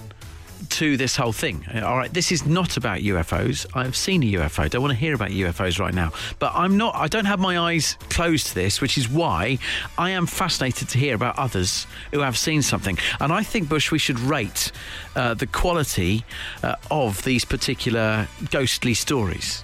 to 0.77 0.96
this 0.96 1.15
whole 1.15 1.31
thing. 1.31 1.65
Uh, 1.74 1.84
All 1.84 1.98
right, 1.98 2.13
this 2.13 2.31
is 2.31 2.46
not 2.46 2.77
about 2.77 3.00
UFOs. 3.00 3.65
I've 3.74 3.96
seen 3.96 4.22
a 4.22 4.31
UFO. 4.34 4.69
Don't 4.69 4.84
want 4.84 4.93
to 4.93 5.00
hear 5.00 5.15
about 5.15 5.31
UFOs 5.31 5.79
right 5.79 5.93
now. 5.93 6.12
But 6.38 6.51
I'm 6.53 6.77
not. 6.77 6.93
I 6.96 7.07
don't 7.07 7.25
have 7.25 7.39
my 7.39 7.57
eyes 7.57 7.98
closed 8.12 8.48
to 8.48 8.55
this, 8.55 8.79
which 8.79 8.96
is 8.96 9.10
why 9.10 9.57
I 9.98 10.12
am 10.12 10.27
fascinated 10.27 10.89
to 10.89 11.00
hear 11.00 11.15
about 11.15 11.39
others 11.39 11.88
who 12.12 12.19
have 12.19 12.38
seen 12.38 12.62
something. 12.62 12.96
And 13.19 13.34
I 13.34 13.41
think 13.41 13.69
Bush, 13.69 13.91
we 13.91 13.98
should 13.98 14.19
rate 14.19 14.72
uh, 15.15 15.34
the 15.34 15.48
quality 15.48 16.24
uh, 16.62 16.75
of 16.91 17.24
these 17.24 17.43
particular 17.43 18.27
ghostly 18.51 18.93
stories. 18.93 19.63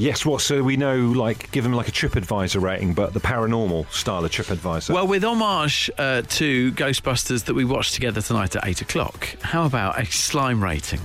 Yes, 0.00 0.24
what? 0.24 0.40
So 0.40 0.62
we 0.62 0.78
know, 0.78 0.96
like, 0.96 1.50
give 1.50 1.62
them 1.62 1.74
like 1.74 1.86
a 1.86 1.92
TripAdvisor 1.92 2.58
rating, 2.62 2.94
but 2.94 3.12
the 3.12 3.20
paranormal 3.20 3.90
style 3.92 4.24
of 4.24 4.30
TripAdvisor. 4.30 4.94
Well, 4.94 5.06
with 5.06 5.22
homage 5.22 5.90
uh, 5.98 6.22
to 6.22 6.72
Ghostbusters 6.72 7.44
that 7.44 7.52
we 7.52 7.66
watched 7.66 7.92
together 7.92 8.22
tonight 8.22 8.56
at 8.56 8.66
eight 8.66 8.80
o'clock, 8.80 9.28
how 9.42 9.66
about 9.66 10.00
a 10.00 10.06
slime 10.06 10.64
rating? 10.64 11.00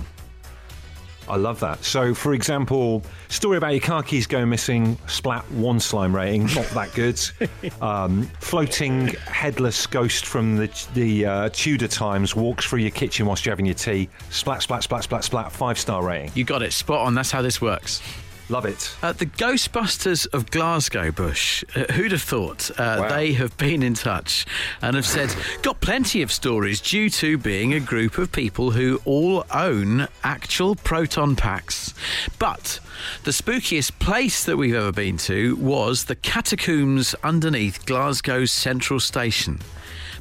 I 1.28 1.36
love 1.36 1.60
that. 1.60 1.84
So, 1.84 2.14
for 2.14 2.32
example, 2.32 3.02
story 3.28 3.58
about 3.58 3.72
your 3.72 3.80
car 3.80 4.02
keys 4.02 4.26
going 4.26 4.48
missing, 4.48 4.96
splat 5.08 5.44
one 5.50 5.78
slime 5.78 6.16
rating, 6.16 6.46
not 6.54 6.66
that 6.70 6.94
good. 6.94 7.20
um, 7.82 8.22
floating 8.40 9.08
headless 9.08 9.86
ghost 9.86 10.24
from 10.24 10.56
the 10.56 10.86
the 10.94 11.26
uh, 11.26 11.48
Tudor 11.52 11.88
times 11.88 12.34
walks 12.34 12.64
through 12.64 12.78
your 12.78 12.92
kitchen 12.92 13.26
whilst 13.26 13.44
you're 13.44 13.52
having 13.52 13.66
your 13.66 13.74
tea, 13.74 14.08
splat, 14.30 14.62
splat, 14.62 14.84
splat, 14.84 15.02
splat, 15.02 15.24
splat, 15.24 15.52
five 15.52 15.78
star 15.78 16.02
rating. 16.02 16.30
You 16.34 16.44
got 16.44 16.62
it 16.62 16.72
spot 16.72 17.06
on. 17.06 17.14
That's 17.14 17.30
how 17.30 17.42
this 17.42 17.60
works. 17.60 18.00
Love 18.48 18.64
it. 18.64 18.94
Uh, 19.02 19.12
the 19.12 19.26
Ghostbusters 19.26 20.26
of 20.32 20.50
Glasgow 20.52 21.10
Bush. 21.10 21.64
Uh, 21.74 21.92
who'd 21.94 22.12
have 22.12 22.22
thought? 22.22 22.70
Uh, 22.78 22.98
Wow. 23.00 23.08
They 23.08 23.32
have 23.32 23.56
been 23.58 23.82
in 23.82 23.94
touch 23.94 24.46
and 24.80 24.94
have 24.94 25.04
said, 25.06 25.34
got 25.62 25.80
plenty 25.80 26.22
of 26.22 26.30
stories 26.30 26.80
due 26.80 27.10
to 27.10 27.38
being 27.38 27.74
a 27.74 27.80
group 27.80 28.18
of 28.18 28.30
people 28.30 28.70
who 28.70 29.00
all 29.04 29.44
own 29.52 30.06
actual 30.22 30.76
proton 30.76 31.34
packs. 31.34 31.92
But 32.38 32.78
the 33.24 33.32
spookiest 33.32 33.98
place 33.98 34.44
that 34.44 34.56
we've 34.56 34.74
ever 34.76 34.92
been 34.92 35.16
to 35.18 35.56
was 35.56 36.04
the 36.04 36.14
catacombs 36.16 37.14
underneath 37.24 37.84
Glasgow's 37.84 38.52
central 38.52 39.00
station. 39.00 39.58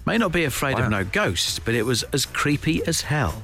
May 0.05 0.17
not 0.17 0.31
be 0.31 0.43
afraid 0.45 0.77
Wow. 0.79 0.85
of 0.85 0.89
no 0.89 1.03
ghosts, 1.03 1.59
but 1.59 1.75
it 1.75 1.83
was 1.83 2.01
as 2.11 2.25
creepy 2.25 2.83
as 2.87 3.01
hell. 3.01 3.43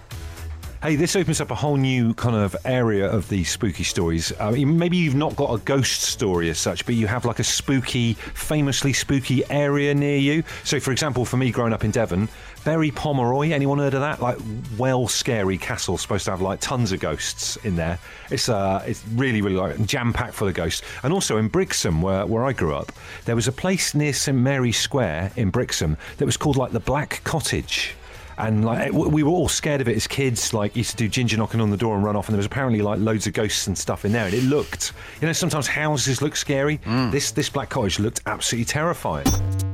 Hey, 0.84 0.96
this 0.96 1.16
opens 1.16 1.40
up 1.40 1.52
a 1.52 1.56
whole 1.56 1.78
new 1.78 2.16
kind 2.16 2.36
of 2.36 2.56
area 2.66 3.08
of 3.08 3.30
these 3.30 3.52
spooky 3.52 3.84
stories. 3.84 4.34
Uh, 4.40 4.50
maybe 4.66 4.98
you've 4.98 5.14
not 5.14 5.36
got 5.36 5.54
a 5.54 5.60
ghost 5.60 6.02
story 6.02 6.50
as 6.50 6.58
such, 6.58 6.88
but 6.88 6.96
you 6.96 7.06
have 7.06 7.24
like 7.24 7.38
a 7.38 7.44
spooky, 7.44 8.14
famously 8.14 8.92
spooky 8.92 9.44
area 9.52 9.94
near 9.94 10.18
you. 10.18 10.42
So, 10.64 10.80
for 10.80 10.92
example, 10.92 11.24
for 11.24 11.38
me 11.38 11.52
growing 11.52 11.72
up 11.72 11.84
in 11.84 11.92
Devon, 11.92 12.28
Berry 12.66 12.90
Pomeroy, 12.90 13.52
anyone 13.52 13.78
heard 13.78 13.94
of 13.94 14.00
that? 14.00 14.24
Like, 14.24 14.40
well 14.76 15.08
scary 15.08 15.56
castle, 15.56 16.00
supposed 16.00 16.26
to 16.26 16.32
have 16.32 16.42
like 16.42 16.60
tons 16.62 16.92
of 16.92 17.00
ghosts 17.00 17.58
in 17.58 17.76
there. 17.76 18.00
It's 18.32 18.50
uh, 18.50 18.84
it's 18.88 19.08
really, 19.10 19.44
really 19.44 19.58
like 19.58 19.86
jam 19.86 20.12
packed 20.12 20.34
full 20.34 20.48
of 20.48 20.56
ghosts. 20.56 20.82
And 21.04 21.14
also 21.14 21.38
in 21.38 21.48
Brixham, 21.48 22.02
where, 22.02 22.26
where 22.26 22.44
I 22.44 22.54
grew 22.54 22.74
up, 22.74 22.92
there 23.26 23.36
was 23.36 23.48
a 23.48 23.52
place 23.52 23.94
near 23.94 24.14
St 24.14 24.36
Mary's 24.36 24.80
Square 24.80 25.34
in 25.36 25.52
Brixham 25.52 25.96
that 26.18 26.26
was 26.26 26.38
called 26.38 26.58
like 26.58 26.72
the 26.72 26.80
Black 26.80 27.22
Cottage 27.24 27.94
and 28.42 28.66
like 28.66 28.92
we 28.92 29.24
were 29.24 29.30
all 29.30 29.48
scared 29.48 29.82
of 29.82 29.88
it 29.88 29.96
as 29.96 30.08
kids. 30.08 30.54
Like 30.54 30.76
used 30.76 30.92
to 30.92 30.98
do 30.98 31.08
ginger 31.08 31.38
knocking 31.38 31.62
on 31.62 31.70
the 31.70 31.78
door 31.78 31.96
and 31.96 32.04
run 32.04 32.16
off, 32.16 32.28
and 32.28 32.34
there 32.34 32.40
was 32.40 32.46
apparently 32.46 32.82
like 32.82 33.00
loads 33.00 33.28
of 33.28 33.34
ghosts 33.34 33.68
and 33.68 33.78
stuff 33.78 34.06
in 34.06 34.12
there. 34.12 34.26
And 34.26 34.34
it 34.34 34.44
looked, 34.44 34.94
you 35.22 35.28
know, 35.28 35.34
sometimes 35.34 35.68
houses 35.68 36.22
look 36.22 36.36
scary. 36.36 36.80
Mm. 36.80 37.12
This 37.12 37.32
this 37.32 37.50
black 37.50 37.70
cottage 37.70 38.00
looked 38.00 38.22
absolutely 38.26 38.66
terrifying. 38.66 39.71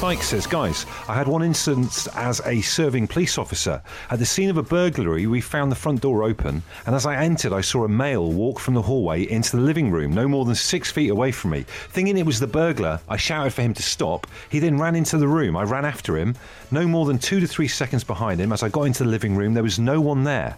Spike 0.00 0.22
says, 0.22 0.46
guys, 0.46 0.86
I 1.08 1.14
had 1.14 1.28
one 1.28 1.42
instance 1.42 2.06
as 2.16 2.40
a 2.46 2.62
serving 2.62 3.06
police 3.06 3.36
officer. 3.36 3.82
At 4.08 4.18
the 4.18 4.24
scene 4.24 4.48
of 4.48 4.56
a 4.56 4.62
burglary, 4.62 5.26
we 5.26 5.42
found 5.42 5.70
the 5.70 5.76
front 5.76 6.00
door 6.00 6.22
open, 6.22 6.62
and 6.86 6.94
as 6.94 7.04
I 7.04 7.16
entered, 7.16 7.52
I 7.52 7.60
saw 7.60 7.84
a 7.84 7.88
male 7.88 8.32
walk 8.32 8.60
from 8.60 8.72
the 8.72 8.80
hallway 8.80 9.30
into 9.30 9.58
the 9.58 9.62
living 9.62 9.90
room, 9.90 10.14
no 10.14 10.26
more 10.26 10.46
than 10.46 10.54
six 10.54 10.90
feet 10.90 11.10
away 11.10 11.32
from 11.32 11.50
me. 11.50 11.66
Thinking 11.90 12.16
it 12.16 12.24
was 12.24 12.40
the 12.40 12.46
burglar, 12.46 12.98
I 13.10 13.18
shouted 13.18 13.52
for 13.52 13.60
him 13.60 13.74
to 13.74 13.82
stop. 13.82 14.26
He 14.48 14.58
then 14.58 14.78
ran 14.78 14.96
into 14.96 15.18
the 15.18 15.28
room. 15.28 15.54
I 15.54 15.64
ran 15.64 15.84
after 15.84 16.16
him, 16.16 16.34
no 16.70 16.88
more 16.88 17.04
than 17.04 17.18
two 17.18 17.38
to 17.38 17.46
three 17.46 17.68
seconds 17.68 18.02
behind 18.02 18.40
him. 18.40 18.52
As 18.52 18.62
I 18.62 18.70
got 18.70 18.84
into 18.84 19.04
the 19.04 19.10
living 19.10 19.36
room, 19.36 19.52
there 19.52 19.62
was 19.62 19.78
no 19.78 20.00
one 20.00 20.24
there. 20.24 20.56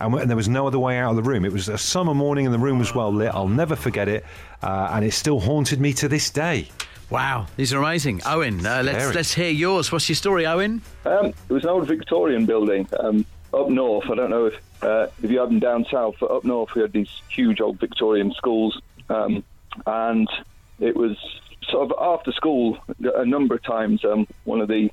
And, 0.00 0.28
there 0.28 0.36
was 0.36 0.48
no 0.48 0.66
other 0.66 0.80
way 0.80 0.98
out 0.98 1.10
of 1.10 1.16
the 1.16 1.22
room. 1.22 1.44
It 1.44 1.52
was 1.52 1.68
a 1.68 1.78
summer 1.78 2.14
morning 2.14 2.46
and 2.46 2.52
the 2.52 2.58
room 2.58 2.80
was 2.80 2.92
well 2.96 3.12
lit. 3.12 3.32
I'll 3.32 3.46
never 3.46 3.76
forget 3.76 4.08
it. 4.08 4.24
Uh, 4.60 4.90
and 4.90 5.04
it 5.04 5.12
still 5.12 5.38
haunted 5.38 5.80
me 5.80 5.92
to 5.92 6.08
this 6.08 6.30
day. 6.30 6.68
Wow, 7.08 7.46
these 7.56 7.72
are 7.72 7.78
amazing. 7.78 8.22
Owen, 8.26 8.66
uh, 8.66 8.82
let's 8.84 9.14
let's 9.14 9.32
hear 9.32 9.50
yours. 9.50 9.92
What's 9.92 10.08
your 10.08 10.16
story, 10.16 10.44
Owen? 10.44 10.82
Um, 11.04 11.26
it 11.26 11.52
was 11.52 11.62
an 11.62 11.70
old 11.70 11.86
Victorian 11.86 12.46
building 12.46 12.88
um, 12.98 13.24
up 13.54 13.68
north. 13.68 14.10
I 14.10 14.16
don't 14.16 14.30
know 14.30 14.46
if 14.46 14.54
uh, 14.82 15.06
if 15.22 15.30
you 15.30 15.38
have 15.38 15.48
them 15.48 15.60
down 15.60 15.86
south, 15.88 16.16
but 16.18 16.32
up 16.32 16.44
north 16.44 16.74
we 16.74 16.82
had 16.82 16.92
these 16.92 17.10
huge 17.28 17.60
old 17.60 17.78
Victorian 17.78 18.32
schools, 18.32 18.80
um, 19.08 19.44
and 19.86 20.28
it 20.80 20.96
was 20.96 21.16
sort 21.68 21.90
of 21.90 21.96
after 22.00 22.32
school 22.32 22.78
a 23.14 23.24
number 23.24 23.54
of 23.54 23.62
times. 23.62 24.04
Um, 24.04 24.26
one 24.42 24.60
of 24.60 24.66
the 24.66 24.90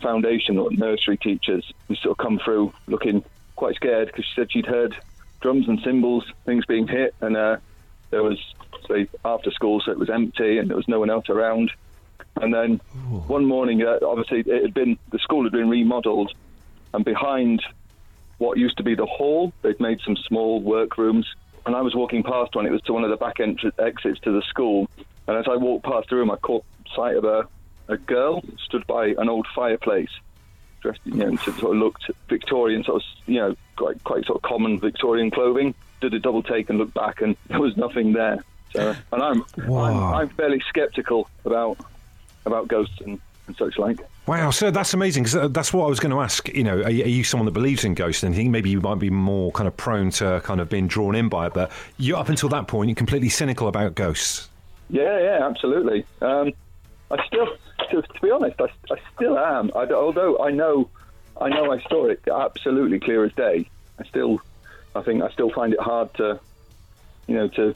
foundation 0.00 0.58
or 0.58 0.70
nursery 0.70 1.16
teachers 1.16 1.72
would 1.88 1.98
sort 1.98 2.12
of 2.12 2.24
come 2.24 2.38
through 2.44 2.72
looking 2.86 3.24
quite 3.56 3.74
scared 3.74 4.06
because 4.06 4.24
she 4.24 4.34
said 4.36 4.52
she'd 4.52 4.66
heard 4.66 4.94
drums 5.40 5.68
and 5.68 5.80
cymbals, 5.82 6.24
things 6.44 6.64
being 6.66 6.86
hit, 6.86 7.14
and 7.20 7.36
uh, 7.36 7.56
there 8.10 8.22
was 8.22 8.38
say 8.88 9.08
after 9.24 9.50
school, 9.50 9.80
so 9.80 9.92
it 9.92 9.98
was 9.98 10.10
empty 10.10 10.58
and 10.58 10.68
there 10.68 10.76
was 10.76 10.88
no 10.88 11.00
one 11.00 11.10
else 11.10 11.28
around. 11.28 11.70
And 12.36 12.52
then 12.52 12.80
one 13.26 13.46
morning, 13.46 13.82
uh, 13.82 13.98
obviously, 14.02 14.40
it 14.40 14.62
had 14.62 14.74
been 14.74 14.98
the 15.10 15.18
school 15.18 15.44
had 15.44 15.52
been 15.52 15.68
remodeled, 15.68 16.32
and 16.92 17.04
behind 17.04 17.62
what 18.38 18.58
used 18.58 18.76
to 18.76 18.82
be 18.82 18.94
the 18.94 19.06
hall, 19.06 19.52
they'd 19.62 19.80
made 19.80 20.00
some 20.04 20.16
small 20.16 20.60
workrooms. 20.60 21.26
And 21.64 21.74
I 21.74 21.80
was 21.80 21.94
walking 21.94 22.22
past 22.22 22.54
one; 22.54 22.66
it 22.66 22.72
was 22.72 22.82
to 22.82 22.92
one 22.92 23.04
of 23.04 23.10
the 23.10 23.16
back 23.16 23.36
entr- 23.36 23.72
exits 23.78 24.20
to 24.20 24.32
the 24.32 24.42
school. 24.42 24.88
And 25.26 25.36
as 25.36 25.46
I 25.50 25.56
walked 25.56 25.84
past 25.84 26.10
the 26.10 26.16
room, 26.16 26.30
I 26.30 26.36
caught 26.36 26.64
sight 26.94 27.16
of 27.16 27.24
a 27.24 27.48
a 27.88 27.96
girl 27.96 28.42
stood 28.64 28.86
by 28.86 29.08
an 29.18 29.28
old 29.28 29.46
fireplace, 29.54 30.10
dressed, 30.80 31.00
you 31.04 31.14
know, 31.14 31.36
sort 31.36 31.58
of 31.58 31.76
looked 31.76 32.10
Victorian, 32.28 32.84
sort 32.84 33.02
of, 33.02 33.08
you 33.26 33.38
know, 33.38 33.56
quite 33.76 34.02
quite 34.04 34.24
sort 34.26 34.36
of 34.36 34.42
common 34.42 34.80
Victorian 34.80 35.30
clothing. 35.30 35.74
Did 36.00 36.14
a 36.14 36.18
double 36.18 36.42
take 36.42 36.68
and 36.68 36.78
looked 36.78 36.94
back, 36.94 37.22
and 37.22 37.36
there 37.48 37.60
was 37.60 37.76
nothing 37.76 38.12
there. 38.12 38.44
So, 38.72 38.94
and 39.12 39.22
I'm 39.22 39.44
I'm, 39.56 39.96
I'm 40.14 40.28
fairly 40.30 40.62
sceptical 40.74 41.28
about 41.44 41.78
about 42.44 42.68
ghosts 42.68 43.00
and, 43.04 43.18
and 43.46 43.56
such 43.56 43.78
like. 43.78 43.98
Wow, 44.26 44.50
so 44.50 44.72
that's 44.72 44.92
amazing 44.92 45.22
because 45.22 45.52
that's 45.52 45.72
what 45.72 45.84
I 45.86 45.88
was 45.88 46.00
going 46.00 46.10
to 46.10 46.20
ask. 46.20 46.48
You 46.48 46.64
know, 46.64 46.82
are, 46.82 46.90
you- 46.90 47.04
are 47.04 47.08
you 47.08 47.22
someone 47.22 47.44
that 47.44 47.52
believes 47.52 47.84
in 47.84 47.94
ghosts 47.94 48.24
and 48.24 48.34
think 48.34 48.50
maybe 48.50 48.70
you 48.70 48.80
might 48.80 48.98
be 48.98 49.08
more 49.10 49.52
kind 49.52 49.68
of 49.68 49.76
prone 49.76 50.10
to 50.12 50.40
kind 50.42 50.60
of 50.60 50.68
being 50.68 50.88
drawn 50.88 51.14
in 51.14 51.28
by 51.28 51.46
it? 51.46 51.54
But 51.54 51.70
you, 51.96 52.16
up 52.16 52.28
until 52.28 52.48
that 52.48 52.66
point, 52.66 52.88
you're 52.88 52.96
completely 52.96 53.28
cynical 53.28 53.68
about 53.68 53.94
ghosts. 53.94 54.48
Yeah, 54.90 55.18
yeah, 55.20 55.46
absolutely. 55.48 56.04
Um, 56.20 56.52
I 57.10 57.24
still, 57.26 57.46
to, 57.90 58.02
to 58.02 58.20
be 58.20 58.30
honest, 58.32 58.60
I, 58.60 58.64
I 58.92 58.96
still 59.14 59.38
am. 59.38 59.70
I, 59.76 59.84
although 59.92 60.42
I 60.44 60.50
know, 60.50 60.88
I 61.40 61.48
know 61.48 61.72
I 61.72 61.80
saw 61.88 62.06
it 62.06 62.20
absolutely 62.26 62.98
clear 62.98 63.24
as 63.24 63.32
day. 63.34 63.68
I 64.00 64.04
still, 64.06 64.40
I 64.96 65.02
think 65.02 65.22
I 65.22 65.30
still 65.30 65.50
find 65.50 65.72
it 65.72 65.80
hard 65.80 66.12
to, 66.14 66.40
you 67.28 67.34
know, 67.36 67.46
to. 67.48 67.74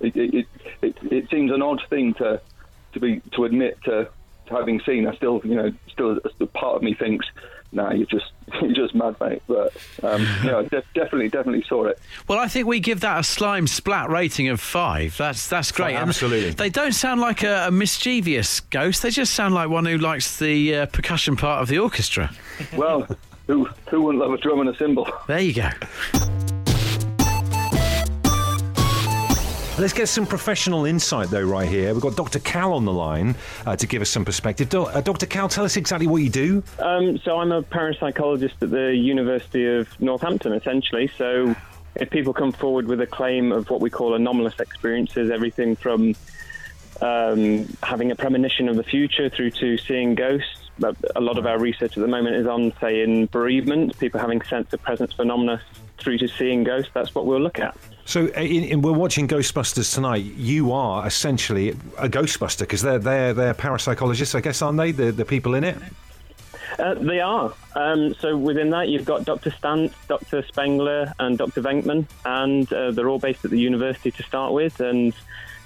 It, 0.00 0.16
it, 0.16 0.34
it, 0.34 0.46
it, 0.82 0.96
it 1.12 1.30
seems 1.30 1.50
an 1.52 1.62
odd 1.62 1.80
thing 1.88 2.14
to, 2.14 2.40
to 2.92 3.00
be 3.00 3.20
to 3.32 3.44
admit 3.44 3.78
to, 3.84 4.08
to 4.46 4.54
having 4.54 4.80
seen. 4.80 5.06
I 5.06 5.14
still, 5.16 5.40
you 5.44 5.54
know, 5.54 5.72
still 5.88 6.18
a 6.40 6.46
part 6.46 6.76
of 6.76 6.82
me 6.82 6.94
thinks, 6.94 7.26
nah, 7.72 7.92
you're 7.92 8.06
just 8.06 8.32
you're 8.62 8.72
just 8.72 8.94
mad, 8.94 9.16
mate. 9.20 9.42
But 9.46 9.76
um, 10.02 10.26
you 10.42 10.50
know, 10.50 10.62
def- 10.62 10.92
definitely, 10.94 11.28
definitely 11.28 11.64
saw 11.68 11.84
it. 11.86 11.98
Well, 12.28 12.38
I 12.38 12.48
think 12.48 12.66
we 12.66 12.80
give 12.80 13.00
that 13.00 13.20
a 13.20 13.22
slime 13.22 13.66
splat 13.66 14.10
rating 14.10 14.48
of 14.48 14.60
five. 14.60 15.16
That's 15.16 15.48
that's 15.48 15.72
great. 15.72 15.94
And 15.94 16.08
absolutely. 16.08 16.50
They 16.50 16.70
don't 16.70 16.94
sound 16.94 17.20
like 17.20 17.42
a, 17.42 17.68
a 17.68 17.70
mischievous 17.70 18.60
ghost. 18.60 19.02
They 19.02 19.10
just 19.10 19.34
sound 19.34 19.54
like 19.54 19.68
one 19.68 19.84
who 19.84 19.98
likes 19.98 20.38
the 20.38 20.74
uh, 20.74 20.86
percussion 20.86 21.36
part 21.36 21.62
of 21.62 21.68
the 21.68 21.78
orchestra. 21.78 22.30
Well, 22.76 23.06
who 23.46 23.68
who 23.88 24.02
wouldn't 24.02 24.22
love 24.22 24.32
a 24.32 24.38
drum 24.38 24.60
and 24.60 24.68
a 24.68 24.76
cymbal? 24.76 25.08
There 25.26 25.40
you 25.40 25.54
go. 25.54 25.70
Let's 29.78 29.92
get 29.92 30.08
some 30.08 30.24
professional 30.24 30.86
insight, 30.86 31.28
though, 31.28 31.42
right 31.42 31.68
here. 31.68 31.92
We've 31.92 32.00
got 32.00 32.16
Dr. 32.16 32.38
Cal 32.38 32.72
on 32.72 32.86
the 32.86 32.92
line 32.94 33.34
uh, 33.66 33.76
to 33.76 33.86
give 33.86 34.00
us 34.00 34.08
some 34.08 34.24
perspective. 34.24 34.70
Do- 34.70 34.84
uh, 34.84 35.02
Dr. 35.02 35.26
Cal, 35.26 35.50
tell 35.50 35.66
us 35.66 35.76
exactly 35.76 36.06
what 36.06 36.22
you 36.22 36.30
do. 36.30 36.62
Um, 36.78 37.18
so 37.18 37.38
I'm 37.38 37.52
a 37.52 37.62
parapsychologist 37.62 38.54
at 38.62 38.70
the 38.70 38.96
University 38.96 39.66
of 39.66 39.88
Northampton, 40.00 40.54
essentially. 40.54 41.08
So 41.18 41.54
if 41.94 42.08
people 42.08 42.32
come 42.32 42.52
forward 42.52 42.86
with 42.86 43.02
a 43.02 43.06
claim 43.06 43.52
of 43.52 43.68
what 43.68 43.82
we 43.82 43.90
call 43.90 44.14
anomalous 44.14 44.60
experiences, 44.60 45.30
everything 45.30 45.76
from 45.76 46.14
um, 47.02 47.68
having 47.82 48.10
a 48.10 48.16
premonition 48.16 48.70
of 48.70 48.76
the 48.76 48.82
future 48.82 49.28
through 49.28 49.50
to 49.50 49.76
seeing 49.76 50.14
ghosts. 50.14 50.70
But 50.78 50.96
a 51.14 51.20
lot 51.20 51.36
of 51.36 51.44
our 51.44 51.58
research 51.58 51.98
at 51.98 52.00
the 52.00 52.08
moment 52.08 52.36
is 52.36 52.46
on, 52.46 52.72
say, 52.80 53.02
in 53.02 53.26
bereavement, 53.26 53.98
people 53.98 54.20
having 54.20 54.40
sense 54.40 54.72
of 54.72 54.80
presence 54.80 55.12
phenomena 55.12 55.60
through 55.98 56.16
to 56.16 56.28
seeing 56.28 56.64
ghosts. 56.64 56.90
That's 56.94 57.14
what 57.14 57.26
we'll 57.26 57.42
look 57.42 57.58
at. 57.58 57.76
So, 58.06 58.26
uh, 58.26 58.40
in, 58.40 58.62
in, 58.62 58.82
we're 58.82 58.92
watching 58.92 59.26
Ghostbusters 59.26 59.92
tonight. 59.92 60.24
You 60.36 60.72
are 60.72 61.04
essentially 61.04 61.70
a 61.98 62.08
Ghostbuster 62.08 62.60
because 62.60 62.80
they're 62.80 63.00
they're 63.00 63.34
they're 63.34 63.54
parapsychologists, 63.54 64.36
I 64.36 64.40
guess, 64.40 64.62
aren't 64.62 64.78
they? 64.78 64.92
The 64.92 65.10
the 65.10 65.24
people 65.24 65.56
in 65.56 65.64
it. 65.64 65.76
Uh, 66.78 66.94
they 66.94 67.20
are. 67.20 67.52
Um, 67.74 68.14
so 68.14 68.36
within 68.36 68.70
that, 68.70 68.88
you've 68.88 69.04
got 69.04 69.24
Dr. 69.24 69.50
Stantz, 69.50 69.92
Dr. 70.06 70.44
Spengler, 70.44 71.12
and 71.18 71.36
Dr. 71.36 71.62
Venkman, 71.62 72.06
and 72.24 72.72
uh, 72.72 72.92
they're 72.92 73.08
all 73.08 73.18
based 73.18 73.44
at 73.44 73.50
the 73.50 73.58
university 73.58 74.12
to 74.12 74.22
start 74.22 74.52
with. 74.52 74.78
And 74.78 75.12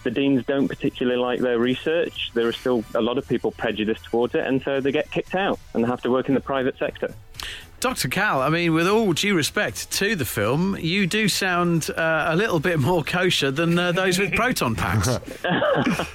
the 0.02 0.10
deans 0.10 0.44
don't 0.46 0.68
particularly 0.68 1.20
like 1.20 1.40
their 1.40 1.58
research. 1.58 2.30
There 2.32 2.46
are 2.46 2.52
still 2.52 2.84
a 2.94 3.02
lot 3.02 3.18
of 3.18 3.28
people 3.28 3.50
prejudiced 3.50 4.04
towards 4.04 4.34
it, 4.34 4.46
and 4.46 4.62
so 4.62 4.80
they 4.80 4.92
get 4.92 5.10
kicked 5.10 5.34
out 5.34 5.58
and 5.74 5.84
have 5.84 6.00
to 6.02 6.10
work 6.10 6.28
in 6.28 6.34
the 6.34 6.40
private 6.40 6.78
sector. 6.78 7.12
Dr. 7.80 8.08
Cal, 8.08 8.42
I 8.42 8.50
mean, 8.50 8.74
with 8.74 8.86
all 8.86 9.14
due 9.14 9.34
respect 9.34 9.90
to 9.92 10.14
the 10.14 10.26
film, 10.26 10.76
you 10.76 11.06
do 11.06 11.28
sound 11.28 11.88
uh, 11.96 12.26
a 12.28 12.36
little 12.36 12.60
bit 12.60 12.78
more 12.78 13.02
kosher 13.02 13.50
than 13.50 13.78
uh, 13.78 13.90
those 13.92 14.18
with 14.18 14.34
proton 14.34 14.74
packs. 14.76 15.18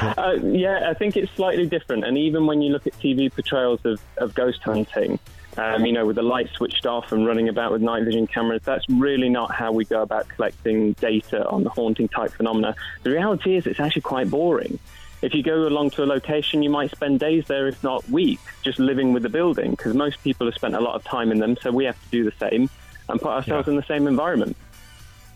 Uh, 0.00 0.38
yeah, 0.44 0.88
I 0.88 0.94
think 0.94 1.16
it's 1.16 1.32
slightly 1.32 1.66
different. 1.66 2.04
And 2.04 2.16
even 2.16 2.46
when 2.46 2.62
you 2.62 2.70
look 2.70 2.86
at 2.86 2.92
TV 3.00 3.34
portrayals 3.34 3.80
of, 3.84 4.00
of 4.18 4.32
ghost 4.32 4.62
hunting, 4.62 5.18
um, 5.56 5.84
you 5.84 5.92
know, 5.92 6.06
with 6.06 6.14
the 6.14 6.22
lights 6.22 6.52
switched 6.52 6.86
off 6.86 7.10
and 7.10 7.26
running 7.26 7.48
about 7.48 7.72
with 7.72 7.82
night 7.82 8.04
vision 8.04 8.28
cameras, 8.28 8.62
that's 8.64 8.84
really 8.88 9.28
not 9.28 9.52
how 9.52 9.72
we 9.72 9.84
go 9.84 10.02
about 10.02 10.28
collecting 10.28 10.92
data 10.92 11.44
on 11.48 11.64
the 11.64 11.70
haunting 11.70 12.06
type 12.06 12.30
phenomena. 12.30 12.76
The 13.02 13.10
reality 13.10 13.56
is 13.56 13.66
it's 13.66 13.80
actually 13.80 14.02
quite 14.02 14.30
boring. 14.30 14.78
If 15.20 15.34
you 15.34 15.42
go 15.42 15.66
along 15.66 15.90
to 15.90 16.04
a 16.04 16.06
location, 16.06 16.62
you 16.62 16.70
might 16.70 16.90
spend 16.92 17.18
days 17.20 17.46
there, 17.46 17.66
if 17.66 17.82
not 17.82 18.08
weeks, 18.08 18.42
just 18.62 18.78
living 18.78 19.12
with 19.12 19.22
the 19.24 19.28
building, 19.28 19.72
because 19.72 19.94
most 19.94 20.22
people 20.22 20.46
have 20.46 20.54
spent 20.54 20.74
a 20.76 20.80
lot 20.80 20.94
of 20.94 21.02
time 21.04 21.32
in 21.32 21.38
them, 21.38 21.56
so 21.60 21.70
we 21.72 21.84
have 21.86 22.00
to 22.00 22.08
do 22.10 22.24
the 22.24 22.32
same. 22.38 22.70
and 23.10 23.18
put 23.20 23.30
ourselves 23.30 23.66
Yeah. 23.66 23.70
in 23.72 23.76
the 23.78 23.86
same 23.86 24.06
environment. 24.06 24.54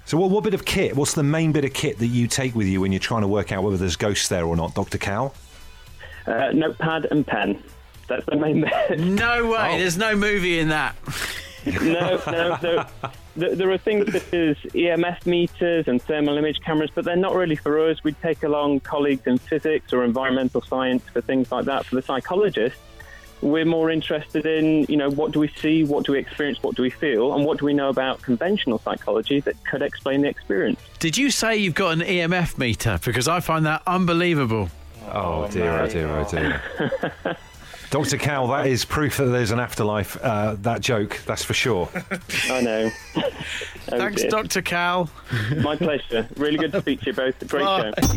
So, 0.04 0.18
what, 0.18 0.28
what 0.30 0.44
bit 0.44 0.52
of 0.52 0.64
kit? 0.66 0.94
What's 0.94 1.14
the 1.14 1.22
main 1.22 1.52
bit 1.52 1.64
of 1.64 1.72
kit 1.72 1.98
that 2.00 2.08
you 2.08 2.26
take 2.26 2.54
with 2.54 2.66
you 2.66 2.82
when 2.82 2.92
you're 2.92 2.98
trying 2.98 3.22
to 3.22 3.28
work 3.28 3.50
out 3.50 3.62
whether 3.62 3.78
there's 3.78 3.96
ghosts 3.96 4.28
there 4.28 4.44
or 4.44 4.56
not, 4.56 4.74
Doctor 4.74 4.98
Cal? 4.98 5.32
Uh, 6.26 6.50
notepad 6.52 7.06
and 7.10 7.26
pen. 7.26 7.62
That's 8.08 8.26
the 8.26 8.36
main 8.36 8.60
bit. 8.60 8.98
No 9.00 9.46
way. 9.52 9.74
Oh. 9.74 9.78
There's 9.78 9.96
no 9.96 10.14
movie 10.14 10.58
in 10.58 10.68
that. 10.68 10.94
No, 11.66 12.20
no. 12.26 12.58
So, 12.60 12.86
th- 13.38 13.58
there 13.58 13.70
are 13.70 13.78
things 13.78 14.12
such 14.12 14.34
as 14.34 14.56
EMF 14.72 15.26
meters 15.26 15.88
and 15.88 16.00
thermal 16.02 16.36
image 16.36 16.60
cameras, 16.60 16.90
but 16.94 17.04
they're 17.04 17.16
not 17.16 17.34
really 17.34 17.56
for 17.56 17.88
us. 17.88 18.02
We'd 18.04 18.20
take 18.20 18.42
along 18.42 18.80
colleagues 18.80 19.26
in 19.26 19.38
physics 19.38 19.92
or 19.92 20.04
environmental 20.04 20.60
science 20.62 21.04
for 21.08 21.20
things 21.20 21.52
like 21.52 21.64
that. 21.66 21.86
For 21.86 21.94
the 21.94 22.02
psychologists, 22.02 22.78
we're 23.42 23.64
more 23.64 23.90
interested 23.90 24.46
in, 24.46 24.84
you 24.88 24.96
know, 24.96 25.10
what 25.10 25.32
do 25.32 25.40
we 25.40 25.48
see, 25.48 25.84
what 25.84 26.06
do 26.06 26.12
we 26.12 26.18
experience, 26.18 26.62
what 26.62 26.76
do 26.76 26.82
we 26.82 26.90
feel, 26.90 27.34
and 27.34 27.44
what 27.44 27.58
do 27.58 27.64
we 27.64 27.74
know 27.74 27.88
about 27.88 28.22
conventional 28.22 28.78
psychology 28.78 29.40
that 29.40 29.62
could 29.64 29.82
explain 29.82 30.22
the 30.22 30.28
experience. 30.28 30.80
Did 31.00 31.18
you 31.18 31.30
say 31.30 31.56
you've 31.56 31.74
got 31.74 31.90
an 31.94 32.00
EMF 32.00 32.56
meter? 32.56 32.98
Because 33.04 33.28
I 33.28 33.40
find 33.40 33.66
that 33.66 33.82
unbelievable. 33.86 34.68
Oh, 35.10 35.48
dear, 35.48 35.80
oh 35.80 35.88
dear, 35.88 36.08
oh 36.08 36.28
dear. 36.30 37.36
Dr. 37.92 38.16
Cal, 38.16 38.46
that 38.48 38.66
is 38.66 38.86
proof 38.86 39.18
that 39.18 39.26
there's 39.26 39.50
an 39.50 39.60
afterlife. 39.60 40.16
Uh, 40.22 40.56
that 40.62 40.80
joke, 40.80 41.20
that's 41.26 41.44
for 41.44 41.52
sure. 41.52 41.90
I 42.50 42.60
know. 42.62 42.90
Oh, 43.90 43.98
Thanks, 43.98 44.22
dear. 44.22 44.30
Dr. 44.30 44.62
Cal. 44.62 45.10
My 45.58 45.74
pleasure. 45.74 46.26
Really 46.36 46.56
good 46.56 46.70
to 46.72 46.80
speak 46.80 47.00
to 47.00 47.06
you 47.06 47.12
both. 47.12 47.48
Great 47.48 47.64
Bye. 47.64 47.92
show. 48.00 48.08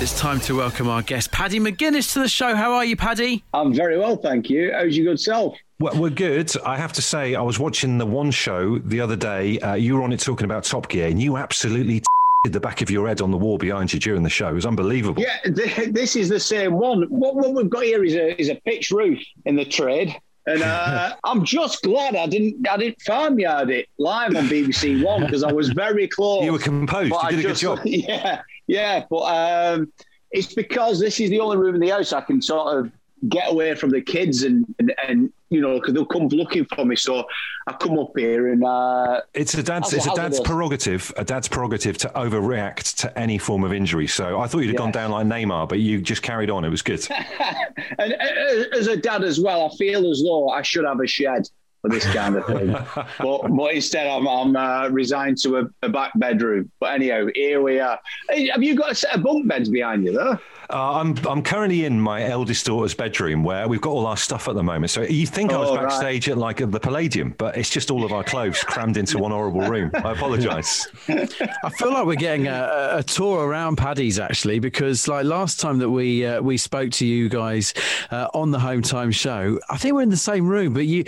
It's 0.00 0.18
time 0.18 0.38
to 0.42 0.56
welcome 0.56 0.88
our 0.88 1.02
guest, 1.02 1.32
Paddy 1.32 1.58
McGuinness, 1.58 2.12
to 2.12 2.20
the 2.20 2.28
show. 2.28 2.54
How 2.54 2.72
are 2.74 2.84
you, 2.84 2.94
Paddy? 2.96 3.42
I'm 3.52 3.74
very 3.74 3.98
well, 3.98 4.16
thank 4.16 4.48
you. 4.48 4.72
How's 4.72 4.96
your 4.96 5.06
good 5.06 5.20
self? 5.20 5.56
Well, 5.80 6.00
we're 6.00 6.10
good. 6.10 6.50
I 6.64 6.76
have 6.76 6.92
to 6.94 7.02
say, 7.02 7.34
I 7.34 7.42
was 7.42 7.58
watching 7.58 7.98
the 7.98 8.06
one 8.06 8.30
show 8.30 8.78
the 8.78 9.00
other 9.00 9.16
day. 9.16 9.58
Uh, 9.58 9.74
you 9.74 9.96
were 9.96 10.02
on 10.02 10.12
it 10.12 10.20
talking 10.20 10.44
about 10.44 10.62
Top 10.64 10.88
Gear, 10.88 11.08
and 11.08 11.20
you 11.20 11.36
absolutely 11.36 12.02
the 12.44 12.60
back 12.60 12.82
of 12.82 12.90
your 12.90 13.08
head 13.08 13.20
on 13.20 13.30
the 13.30 13.36
wall 13.36 13.58
behind 13.58 13.92
you 13.92 14.00
during 14.00 14.22
the 14.22 14.30
show. 14.30 14.48
It 14.48 14.54
was 14.54 14.66
unbelievable. 14.66 15.22
Yeah, 15.22 15.38
th- 15.52 15.92
this 15.92 16.16
is 16.16 16.28
the 16.28 16.40
same 16.40 16.74
one. 16.74 17.04
What, 17.04 17.34
what 17.34 17.54
we've 17.54 17.70
got 17.70 17.84
here 17.84 18.04
is 18.04 18.14
a 18.14 18.40
is 18.40 18.48
a 18.48 18.54
pitch 18.56 18.90
roof 18.90 19.20
in 19.44 19.56
the 19.56 19.64
trade, 19.64 20.16
and 20.46 20.62
uh, 20.62 21.16
I'm 21.24 21.44
just 21.44 21.82
glad 21.82 22.14
I 22.16 22.26
didn't 22.26 22.66
I 22.68 22.76
didn't 22.76 23.00
farmyard 23.02 23.70
it 23.70 23.88
live 23.98 24.36
on 24.36 24.48
BBC 24.48 25.02
One 25.02 25.24
because 25.24 25.42
I 25.42 25.52
was 25.52 25.70
very 25.70 26.08
close. 26.16 26.44
You 26.44 26.52
were 26.52 26.58
composed. 26.58 27.10
You 27.10 27.16
I 27.16 27.30
did 27.30 27.40
a 27.40 27.42
good 27.48 27.56
job. 27.56 27.80
Yeah, 27.84 28.42
yeah, 28.66 29.04
but 29.08 29.22
um, 29.22 29.92
it's 30.30 30.54
because 30.54 31.00
this 31.00 31.20
is 31.20 31.30
the 31.30 31.40
only 31.40 31.56
room 31.56 31.74
in 31.74 31.80
the 31.80 31.88
house 31.90 32.12
I 32.12 32.20
can 32.20 32.40
sort 32.42 32.78
of 32.78 32.92
get 33.28 33.50
away 33.50 33.74
from 33.74 33.90
the 33.90 34.00
kids 34.00 34.42
and 34.42 34.64
and, 34.78 34.94
and 35.06 35.32
you 35.50 35.60
know 35.60 35.74
because 35.74 35.94
they'll 35.94 36.06
come 36.06 36.28
looking 36.28 36.64
for 36.64 36.84
me. 36.84 36.96
So 36.96 37.24
I 37.66 37.72
come 37.72 37.98
up 37.98 38.12
here 38.16 38.48
and 38.52 38.64
uh, 38.64 39.20
It's 39.34 39.54
a 39.54 39.62
dad's. 39.62 39.92
It's 39.92 40.06
a 40.06 40.14
dad's 40.14 40.40
prerogative. 40.40 41.12
A 41.16 41.24
dad's 41.24 41.48
prerogative 41.48 41.98
to 41.98 42.08
overreact 42.10 42.96
to 42.98 43.18
any 43.18 43.38
form 43.38 43.64
of 43.64 43.72
injury. 43.72 44.06
So 44.06 44.40
I 44.40 44.46
thought 44.46 44.60
you'd 44.60 44.68
have 44.68 44.76
gone 44.76 44.92
down 44.92 45.10
like 45.10 45.26
Neymar, 45.26 45.68
but 45.68 45.80
you 45.80 46.00
just 46.00 46.22
carried 46.22 46.50
on. 46.50 46.64
It 46.64 46.70
was 46.70 46.82
good. 46.82 47.06
and 47.98 48.12
uh, 48.12 48.76
as 48.76 48.86
a 48.86 48.96
dad 48.96 49.24
as 49.24 49.40
well, 49.40 49.70
I 49.72 49.76
feel 49.76 50.10
as 50.10 50.22
though 50.22 50.48
I 50.48 50.62
should 50.62 50.84
have 50.84 51.00
a 51.00 51.06
shed 51.06 51.48
for 51.82 51.90
this 51.90 52.04
kind 52.12 52.36
of 52.36 52.46
thing. 52.46 52.72
but, 53.20 53.48
but 53.48 53.74
instead, 53.74 54.06
I'm, 54.06 54.26
I'm 54.26 54.56
uh, 54.56 54.88
resigned 54.88 55.38
to 55.38 55.58
a, 55.58 55.64
a 55.82 55.88
back 55.88 56.12
bedroom. 56.16 56.70
But 56.80 56.94
anyhow, 56.94 57.26
here 57.34 57.60
we 57.62 57.80
are. 57.80 57.98
Hey, 58.30 58.48
have 58.48 58.62
you 58.62 58.74
got 58.74 58.92
a 58.92 58.94
set 58.94 59.14
of 59.14 59.22
bunk 59.22 59.46
beds 59.48 59.68
behind 59.68 60.04
you 60.04 60.12
there? 60.12 60.40
Uh, 60.68 60.94
I'm 60.94 61.16
I'm 61.28 61.42
currently 61.44 61.84
in 61.84 62.00
my 62.00 62.24
eldest 62.24 62.66
daughter's 62.66 62.92
bedroom 62.92 63.44
where 63.44 63.68
we've 63.68 63.80
got 63.80 63.90
all 63.90 64.04
our 64.04 64.16
stuff 64.16 64.48
at 64.48 64.56
the 64.56 64.64
moment. 64.64 64.90
So 64.90 65.02
you 65.02 65.24
think 65.24 65.52
I 65.52 65.58
was 65.58 65.70
Oh, 65.70 65.76
right. 65.76 65.82
backstage 65.88 66.28
at 66.28 66.36
like 66.38 66.56
the 66.56 66.80
Palladium, 66.80 67.36
but 67.38 67.56
it's 67.56 67.70
just 67.70 67.88
all 67.88 68.02
of 68.04 68.12
our 68.12 68.24
clothes 68.24 68.64
crammed 68.64 68.96
into 68.96 69.16
one 69.18 69.30
horrible 69.30 69.60
room. 69.60 69.92
I 69.94 70.10
apologise. 70.10 70.88
I 71.08 71.70
feel 71.78 71.92
like 71.92 72.04
we're 72.04 72.16
getting 72.16 72.48
a, 72.48 72.88
a 72.94 73.02
tour 73.04 73.46
around 73.46 73.76
Paddy's 73.76 74.18
actually, 74.18 74.58
because 74.58 75.06
like 75.06 75.24
last 75.24 75.60
time 75.60 75.78
that 75.78 75.88
we 75.90 76.26
uh, 76.26 76.42
we 76.42 76.56
spoke 76.56 76.90
to 76.92 77.06
you 77.06 77.28
guys 77.28 77.72
uh, 78.10 78.26
on 78.34 78.50
the 78.50 78.58
Home 78.58 78.82
Time 78.82 79.12
show, 79.12 79.60
I 79.70 79.76
think 79.76 79.94
we're 79.94 80.02
in 80.02 80.10
the 80.10 80.16
same 80.16 80.48
room, 80.48 80.74
but 80.74 80.86
you 80.86 81.04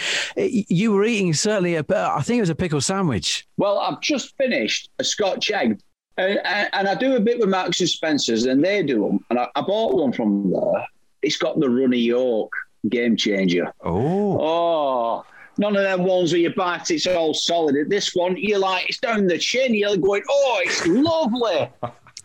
you 0.68 0.92
were 0.92 1.04
eating 1.04 1.34
certainly 1.34 1.74
a 1.74 1.84
I 1.88 2.22
think 2.22 2.38
it 2.38 2.42
was 2.42 2.50
a 2.50 2.54
pickle 2.54 2.80
sandwich. 2.80 3.46
Well, 3.56 3.78
I've 3.78 4.00
just 4.00 4.36
finished 4.36 4.90
a 4.98 5.04
Scotch 5.04 5.50
egg. 5.50 5.80
And, 6.16 6.40
and, 6.44 6.68
and 6.72 6.88
I 6.88 6.94
do 6.96 7.14
a 7.14 7.20
bit 7.20 7.38
with 7.38 7.48
Marks 7.48 7.80
and 7.80 7.88
Spencer's, 7.88 8.46
and 8.46 8.64
they 8.64 8.82
do 8.82 9.06
them. 9.06 9.24
And 9.30 9.38
I, 9.38 9.48
I 9.54 9.60
bought 9.60 9.94
one 9.94 10.12
from 10.12 10.50
there. 10.50 10.86
It's 11.22 11.36
got 11.36 11.60
the 11.60 11.70
runny 11.70 11.98
yolk, 11.98 12.52
game 12.88 13.16
changer. 13.16 13.72
Oh, 13.84 14.38
Oh, 14.40 15.24
none 15.58 15.76
of 15.76 15.82
them 15.82 16.04
ones 16.04 16.32
where 16.32 16.40
you 16.40 16.52
bite 16.54 16.90
it's 16.90 17.06
all 17.06 17.34
solid. 17.34 17.76
This 17.88 18.14
one, 18.14 18.36
you're 18.36 18.58
like, 18.58 18.88
it's 18.88 18.98
down 18.98 19.26
the 19.26 19.38
chin. 19.38 19.74
You're 19.74 19.96
going, 19.96 20.22
oh, 20.28 20.60
it's 20.64 20.86
lovely. 20.86 21.70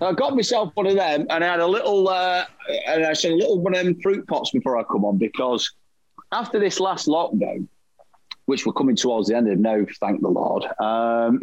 I 0.02 0.12
got 0.14 0.36
myself 0.36 0.72
one 0.74 0.88
of 0.88 0.96
them, 0.96 1.28
and 1.30 1.44
I 1.44 1.48
had 1.48 1.60
a 1.60 1.68
little, 1.68 2.10
uh, 2.10 2.46
and 2.88 3.06
I 3.06 3.14
said 3.14 3.32
a 3.32 3.36
little 3.36 3.60
one 3.60 3.76
of 3.76 3.86
them 3.86 4.00
fruit 4.02 4.28
pots 4.28 4.52
before 4.52 4.78
I 4.78 4.84
come 4.84 5.06
on 5.06 5.18
because 5.18 5.72
after 6.32 6.60
this 6.60 6.80
last 6.80 7.08
lockdown, 7.08 7.68
which 8.46 8.66
we're 8.66 8.74
coming 8.74 8.96
towards 8.96 9.28
the 9.30 9.36
end 9.36 9.50
of 9.50 9.60
now, 9.60 9.86
thank 10.00 10.22
the 10.22 10.28
Lord. 10.28 10.66
Um, 10.80 11.40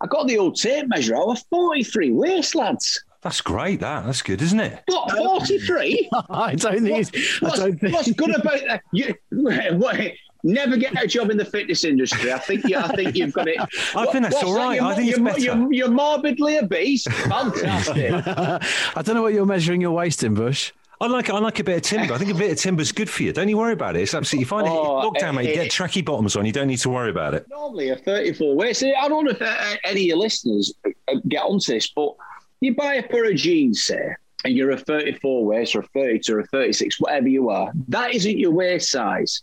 I 0.00 0.06
got 0.06 0.26
the 0.26 0.38
old 0.38 0.56
tape 0.56 0.88
measure. 0.88 1.16
I 1.16 1.20
was 1.20 1.42
43 1.50 2.10
waist, 2.12 2.54
lads. 2.54 3.02
that's 3.22 3.40
great. 3.40 3.80
That 3.80 4.04
that's 4.04 4.22
good, 4.22 4.42
isn't 4.42 4.60
it? 4.60 4.82
What, 4.86 5.10
43? 5.12 6.10
I 6.30 6.54
don't 6.54 6.82
think 6.82 7.08
it's, 7.12 7.40
What's, 7.40 7.58
think 7.60 7.94
what's 7.94 8.12
good 8.12 8.34
about 8.34 8.60
that? 8.66 8.82
You, 8.92 9.14
what, 9.30 9.98
never 10.42 10.76
get 10.76 11.02
a 11.02 11.06
job 11.06 11.30
in 11.30 11.38
the 11.38 11.44
fitness 11.44 11.84
industry. 11.84 12.32
I 12.32 12.38
think 12.38 12.68
you, 12.68 12.76
I 12.76 12.88
think 12.88 13.16
you've 13.16 13.32
got 13.32 13.48
it. 13.48 13.58
I 13.96 14.06
think 14.06 14.24
that's 14.24 14.42
all 14.42 14.54
right. 14.54 14.54
all 14.54 14.54
that? 14.54 14.58
right. 14.58 14.74
You're, 14.76 14.84
I 14.84 14.94
think 14.94 15.08
it's 15.08 15.18
you're, 15.18 15.26
better. 15.26 15.40
You're, 15.40 15.72
you're 15.72 15.90
morbidly 15.90 16.58
obese. 16.58 17.04
Fantastic. 17.04 18.12
I 18.12 19.02
don't 19.02 19.14
know 19.14 19.22
what 19.22 19.32
you're 19.32 19.46
measuring 19.46 19.80
your 19.80 19.92
waist 19.92 20.22
in, 20.22 20.34
Bush. 20.34 20.72
I 21.00 21.06
like 21.06 21.28
I 21.30 21.38
like 21.38 21.58
a 21.58 21.64
bit 21.64 21.76
of 21.76 21.82
timber. 21.82 22.14
I 22.14 22.18
think 22.18 22.30
a 22.30 22.34
bit 22.34 22.52
of 22.52 22.58
timber's 22.58 22.92
good 22.92 23.10
for 23.10 23.22
you. 23.24 23.32
Don't 23.32 23.48
you 23.48 23.58
worry 23.58 23.72
about 23.72 23.96
it. 23.96 24.02
It's 24.02 24.14
absolutely 24.14 24.44
fine. 24.46 24.64
Oh, 24.66 25.10
Lockdown, 25.10 25.34
mate. 25.34 25.54
Get 25.54 25.70
tracky 25.70 26.04
bottoms 26.04 26.36
on. 26.36 26.46
You 26.46 26.52
don't 26.52 26.68
need 26.68 26.78
to 26.78 26.90
worry 26.90 27.10
about 27.10 27.34
it. 27.34 27.46
Normally 27.48 27.90
a 27.90 27.96
34 27.96 28.54
waist. 28.54 28.82
I 28.84 29.08
don't 29.08 29.24
know 29.24 29.32
if 29.32 29.42
uh, 29.42 29.76
any 29.84 30.02
of 30.02 30.06
your 30.06 30.16
listeners 30.18 30.72
uh, 30.86 31.14
get 31.28 31.42
onto 31.42 31.72
this, 31.72 31.88
but 31.88 32.14
you 32.60 32.74
buy 32.74 32.94
a 32.94 33.02
pair 33.02 33.28
of 33.30 33.36
jeans, 33.36 33.84
say, 33.84 34.14
and 34.44 34.54
you're 34.54 34.70
a 34.70 34.78
34 34.78 35.44
waist 35.44 35.74
or 35.74 35.80
a 35.80 35.86
32 35.88 36.34
or 36.34 36.40
a 36.40 36.46
36, 36.46 37.00
whatever 37.00 37.28
you 37.28 37.50
are. 37.50 37.72
That 37.88 38.14
isn't 38.14 38.38
your 38.38 38.52
waist 38.52 38.90
size. 38.90 39.42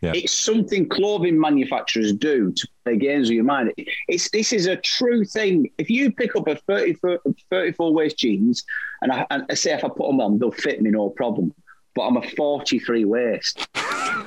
Yeah. 0.00 0.12
It's 0.14 0.32
something 0.32 0.88
clothing 0.88 1.38
manufacturers 1.38 2.12
do 2.14 2.52
to 2.52 2.68
play 2.84 2.96
games 2.96 3.28
with 3.28 3.36
your 3.36 3.44
mind. 3.44 3.72
It's 4.08 4.30
this 4.30 4.52
is 4.52 4.66
a 4.66 4.76
true 4.76 5.24
thing. 5.24 5.70
If 5.76 5.90
you 5.90 6.10
pick 6.10 6.36
up 6.36 6.48
a 6.48 6.56
34, 6.56 7.20
34 7.50 7.92
waist 7.92 8.16
jeans, 8.16 8.64
and 9.02 9.12
I, 9.12 9.26
and 9.30 9.44
I 9.50 9.54
say 9.54 9.74
if 9.74 9.84
I 9.84 9.88
put 9.88 10.06
them 10.06 10.20
on, 10.20 10.38
they'll 10.38 10.52
fit 10.52 10.80
me 10.80 10.90
no 10.90 11.10
problem. 11.10 11.52
But 11.94 12.02
I'm 12.02 12.16
a 12.16 12.22
43 12.22 13.04
waist, 13.04 13.68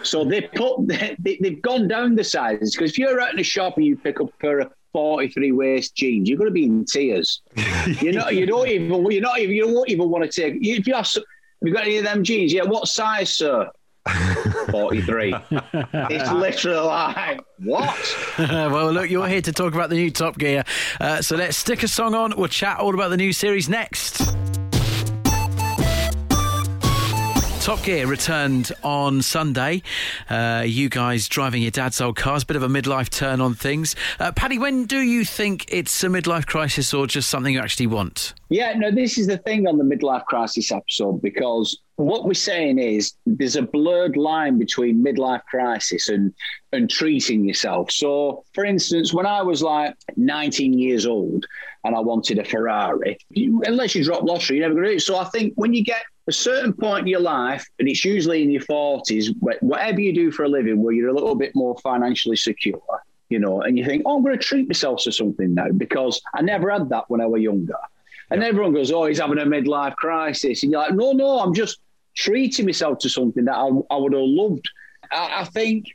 so 0.03 0.23
they 0.23 0.41
put 0.41 0.87
they, 0.87 1.39
they've 1.41 1.61
gone 1.61 1.87
down 1.87 2.15
the 2.15 2.23
sizes 2.23 2.75
because 2.75 2.91
if 2.91 2.99
you're 2.99 3.19
out 3.19 3.33
in 3.33 3.39
a 3.39 3.43
shop 3.43 3.77
and 3.77 3.85
you 3.85 3.97
pick 3.97 4.19
up 4.19 4.29
a 4.29 4.37
pair 4.37 4.59
of 4.59 4.71
43 4.91 5.53
waist 5.53 5.95
jeans, 5.95 6.29
you're 6.29 6.37
going 6.37 6.49
to 6.49 6.53
be 6.53 6.65
in 6.65 6.85
tears. 6.85 7.41
you're 7.99 8.13
not. 8.13 8.35
You 8.35 8.45
don't 8.45 8.67
even. 8.67 9.11
You're 9.11 9.21
not 9.21 9.39
even. 9.39 9.55
You 9.55 9.65
don't 9.65 9.89
even 9.89 10.09
want 10.09 10.29
to 10.29 10.41
take. 10.41 10.55
If 10.61 10.85
you 10.85 10.93
have 10.93 11.09
you 11.61 11.73
got 11.73 11.85
any 11.85 11.97
of 11.97 12.03
them 12.03 12.23
jeans? 12.23 12.53
Yeah. 12.53 12.63
What 12.63 12.87
size, 12.87 13.33
sir? 13.35 13.71
43. 14.69 15.33
it's 15.51 16.31
literally 16.31 16.87
like, 16.87 17.41
what? 17.59 18.17
well, 18.39 18.91
look, 18.91 19.09
you're 19.09 19.27
here 19.27 19.41
to 19.41 19.53
talk 19.53 19.73
about 19.73 19.89
the 19.89 19.95
new 19.95 20.11
Top 20.11 20.37
Gear. 20.37 20.63
Uh, 20.99 21.21
so 21.21 21.35
let's 21.35 21.57
stick 21.57 21.83
a 21.83 21.87
song 21.87 22.13
on. 22.13 22.33
We'll 22.35 22.47
chat 22.47 22.79
all 22.79 22.93
about 22.93 23.09
the 23.09 23.17
new 23.17 23.33
series 23.33 23.69
next. 23.69 24.21
Top 27.63 27.81
Gear 27.81 28.07
returned 28.07 28.73
on 28.83 29.21
Sunday. 29.21 29.83
Uh, 30.29 30.65
you 30.67 30.89
guys 30.89 31.29
driving 31.29 31.61
your 31.61 31.71
dad's 31.71 32.01
old 32.01 32.17
cars, 32.17 32.43
bit 32.43 32.57
of 32.57 32.63
a 32.63 32.67
midlife 32.67 33.09
turn 33.09 33.39
on 33.39 33.53
things. 33.53 33.95
Uh, 34.19 34.33
Paddy, 34.33 34.59
when 34.59 34.83
do 34.83 34.99
you 34.99 35.23
think 35.23 35.63
it's 35.69 36.03
a 36.03 36.07
midlife 36.07 36.45
crisis 36.45 36.93
or 36.93 37.07
just 37.07 37.29
something 37.29 37.53
you 37.53 37.61
actually 37.61 37.87
want? 37.87 38.33
Yeah, 38.49 38.73
no, 38.73 38.91
this 38.91 39.17
is 39.17 39.27
the 39.27 39.37
thing 39.37 39.65
on 39.65 39.77
the 39.77 39.85
midlife 39.85 40.25
crisis 40.25 40.73
episode 40.73 41.21
because 41.21 41.79
what 41.95 42.25
we're 42.25 42.33
saying 42.33 42.79
is 42.79 43.13
there's 43.25 43.55
a 43.55 43.61
blurred 43.61 44.17
line 44.17 44.59
between 44.59 45.01
midlife 45.01 45.45
crisis 45.45 46.09
and 46.09 46.33
and 46.73 46.89
treating 46.89 47.45
yourself. 47.45 47.91
So, 47.91 48.43
for 48.53 48.65
instance, 48.65 49.13
when 49.13 49.25
I 49.25 49.41
was 49.41 49.61
like 49.61 49.95
19 50.17 50.73
years 50.73 51.05
old 51.05 51.45
and 51.85 51.95
I 51.95 51.99
wanted 51.99 52.39
a 52.39 52.43
Ferrari, 52.43 53.17
you, 53.29 53.61
unless 53.65 53.95
you 53.95 54.03
drop 54.03 54.23
lottery, 54.23 54.57
you're 54.57 54.67
never 54.67 54.73
going 54.73 54.87
to 54.87 54.95
it. 54.95 55.01
So, 55.01 55.17
I 55.17 55.25
think 55.25 55.53
when 55.55 55.73
you 55.73 55.83
get 55.83 56.03
a 56.27 56.31
certain 56.31 56.73
point 56.73 57.01
in 57.01 57.07
your 57.07 57.19
life, 57.19 57.65
and 57.79 57.87
it's 57.87 58.05
usually 58.05 58.43
in 58.43 58.49
your 58.49 58.61
40s, 58.61 59.35
whatever 59.61 59.99
you 59.99 60.13
do 60.13 60.31
for 60.31 60.43
a 60.43 60.49
living, 60.49 60.81
where 60.81 60.93
you're 60.93 61.09
a 61.09 61.13
little 61.13 61.35
bit 61.35 61.53
more 61.53 61.77
financially 61.79 62.37
secure, 62.37 62.81
you 63.29 63.39
know, 63.39 63.61
and 63.61 63.77
you 63.77 63.85
think, 63.85 64.03
oh, 64.05 64.17
I'm 64.17 64.23
going 64.23 64.37
to 64.37 64.43
treat 64.43 64.67
myself 64.67 65.01
to 65.03 65.11
something 65.11 65.53
now 65.53 65.69
because 65.69 66.21
I 66.33 66.41
never 66.41 66.69
had 66.69 66.89
that 66.89 67.09
when 67.09 67.19
I 67.19 67.25
was 67.25 67.41
younger. 67.41 67.75
And 68.31 68.43
everyone 68.43 68.73
goes, 68.73 68.91
oh, 68.91 69.05
he's 69.05 69.19
having 69.19 69.37
a 69.37 69.45
midlife 69.45 69.95
crisis. 69.95 70.63
And 70.63 70.71
you're 70.71 70.81
like, 70.81 70.93
no, 70.93 71.11
no, 71.11 71.39
I'm 71.39 71.53
just 71.53 71.79
treating 72.15 72.65
myself 72.65 72.99
to 72.99 73.09
something 73.09 73.45
that 73.45 73.55
I, 73.55 73.69
I 73.91 73.97
would 73.97 74.13
have 74.13 74.21
loved. 74.23 74.69
I, 75.11 75.41
I 75.41 75.43
think 75.43 75.87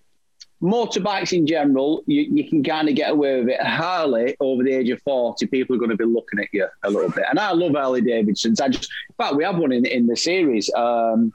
motorbikes 0.63 1.33
in 1.33 1.47
general, 1.47 2.03
you, 2.07 2.23
you 2.23 2.49
can 2.49 2.63
kind 2.63 2.89
of 2.89 2.95
get 2.95 3.13
away 3.13 3.41
with 3.41 3.51
it. 3.51 3.61
Harley, 3.61 4.37
over 4.41 4.63
the 4.63 4.73
age 4.73 4.91
of 4.91 5.01
40, 5.03 5.47
people 5.47 5.77
are 5.77 5.79
going 5.79 5.91
to 5.91 5.97
be 5.97 6.05
looking 6.05 6.41
at 6.41 6.49
you 6.53 6.67
a 6.83 6.91
little 6.91 7.11
bit. 7.11 7.25
And 7.29 7.39
I 7.39 7.53
love 7.53 7.73
Harley 7.73 8.01
Davidsons. 8.01 8.61
I 8.61 8.69
just, 8.69 8.91
in 9.09 9.15
fact, 9.17 9.37
we 9.37 9.45
have 9.45 9.59
one 9.59 9.73
in, 9.73 9.87
in 9.87 10.07
the 10.07 10.17
series. 10.17 10.73
Um, 10.75 11.33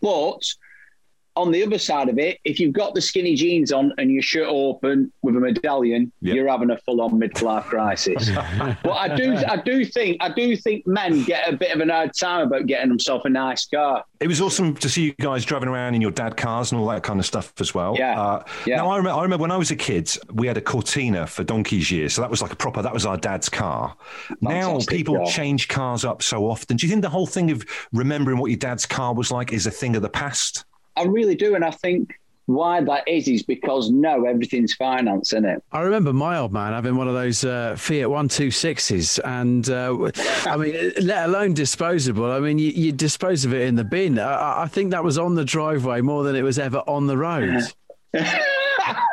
but 0.00 0.44
on 1.36 1.50
the 1.50 1.62
other 1.64 1.78
side 1.78 2.08
of 2.08 2.18
it, 2.18 2.38
if 2.44 2.60
you've 2.60 2.72
got 2.74 2.94
the 2.94 3.00
skinny 3.00 3.34
jeans 3.34 3.72
on 3.72 3.92
and 3.98 4.10
your 4.10 4.22
shirt 4.22 4.46
open 4.48 5.12
with 5.22 5.36
a 5.36 5.40
medallion, 5.40 6.12
Yep. 6.20 6.34
you're 6.36 6.48
having 6.48 6.70
a 6.70 6.76
full-on 6.78 7.12
midlife 7.12 7.64
crisis. 7.64 8.30
but 8.82 8.92
I 8.92 9.14
do, 9.14 9.34
I 9.36 9.56
do 9.56 9.84
think, 9.84 10.18
I 10.20 10.30
do 10.32 10.56
think 10.56 10.86
men 10.86 11.24
get 11.24 11.48
a 11.52 11.56
bit 11.56 11.72
of 11.74 11.80
an 11.80 11.88
hard 11.88 12.12
time 12.18 12.46
about 12.46 12.66
getting 12.66 12.88
themselves 12.88 13.24
a 13.24 13.28
nice 13.30 13.66
car. 13.66 14.04
It 14.20 14.28
was 14.28 14.40
awesome 14.40 14.74
to 14.76 14.88
see 14.88 15.02
you 15.04 15.14
guys 15.20 15.44
driving 15.44 15.68
around 15.68 15.94
in 15.94 16.00
your 16.00 16.10
dad 16.12 16.36
cars 16.36 16.70
and 16.70 16.80
all 16.80 16.86
that 16.88 17.02
kind 17.02 17.18
of 17.18 17.26
stuff 17.26 17.52
as 17.60 17.74
well. 17.74 17.96
Yeah. 17.98 18.20
Uh, 18.20 18.44
Yeah. 18.66 18.76
Now 18.76 18.90
I 18.90 18.96
remember, 18.98 19.18
I 19.18 19.22
remember 19.22 19.42
when 19.42 19.50
I 19.50 19.56
was 19.56 19.70
a 19.70 19.76
kid, 19.76 20.14
we 20.32 20.46
had 20.46 20.56
a 20.56 20.60
Cortina 20.60 21.26
for 21.26 21.44
donkey's 21.44 21.90
years, 21.90 22.14
so 22.14 22.20
that 22.22 22.30
was 22.30 22.40
like 22.42 22.52
a 22.52 22.56
proper. 22.56 22.82
That 22.82 22.92
was 22.92 23.06
our 23.06 23.16
dad's 23.16 23.48
car. 23.48 23.96
now 24.40 24.78
people 24.88 25.16
car. 25.16 25.26
change 25.26 25.68
cars 25.68 26.04
up 26.04 26.22
so 26.22 26.46
often. 26.46 26.76
Do 26.76 26.86
you 26.86 26.90
think 26.90 27.02
the 27.02 27.08
whole 27.08 27.26
thing 27.26 27.50
of 27.50 27.64
remembering 27.92 28.38
what 28.38 28.50
your 28.50 28.58
dad's 28.58 28.86
car 28.86 29.14
was 29.14 29.30
like 29.30 29.52
is 29.52 29.66
a 29.66 29.70
thing 29.70 29.96
of 29.96 30.02
the 30.02 30.08
past? 30.08 30.64
I 30.96 31.04
really 31.04 31.34
do, 31.34 31.54
and 31.54 31.64
I 31.64 31.70
think 31.70 32.14
why 32.46 32.80
that 32.80 33.06
is 33.06 33.28
is 33.28 33.42
because 33.42 33.90
no, 33.90 34.24
everything's 34.24 34.74
finance, 34.74 35.32
isn't 35.32 35.44
it? 35.44 35.62
I 35.72 35.80
remember 35.80 36.12
my 36.12 36.38
old 36.38 36.52
man 36.52 36.72
having 36.72 36.96
one 36.96 37.08
of 37.08 37.14
those 37.14 37.44
uh, 37.44 37.76
Fiat 37.78 38.08
126s, 38.08 39.20
and 39.24 39.68
uh, 39.70 40.10
I 40.50 40.56
mean, 40.56 40.92
let 41.00 41.26
alone 41.28 41.54
disposable. 41.54 42.30
I 42.30 42.40
mean, 42.40 42.58
you, 42.58 42.70
you 42.70 42.92
dispose 42.92 43.44
of 43.44 43.54
it 43.54 43.62
in 43.62 43.76
the 43.76 43.84
bin. 43.84 44.18
I, 44.18 44.62
I 44.62 44.66
think 44.66 44.90
that 44.90 45.04
was 45.04 45.18
on 45.18 45.34
the 45.34 45.44
driveway 45.44 46.00
more 46.00 46.24
than 46.24 46.36
it 46.36 46.42
was 46.42 46.58
ever 46.58 46.78
on 46.78 47.06
the 47.06 47.16
road. 47.16 47.62
but 48.12 48.26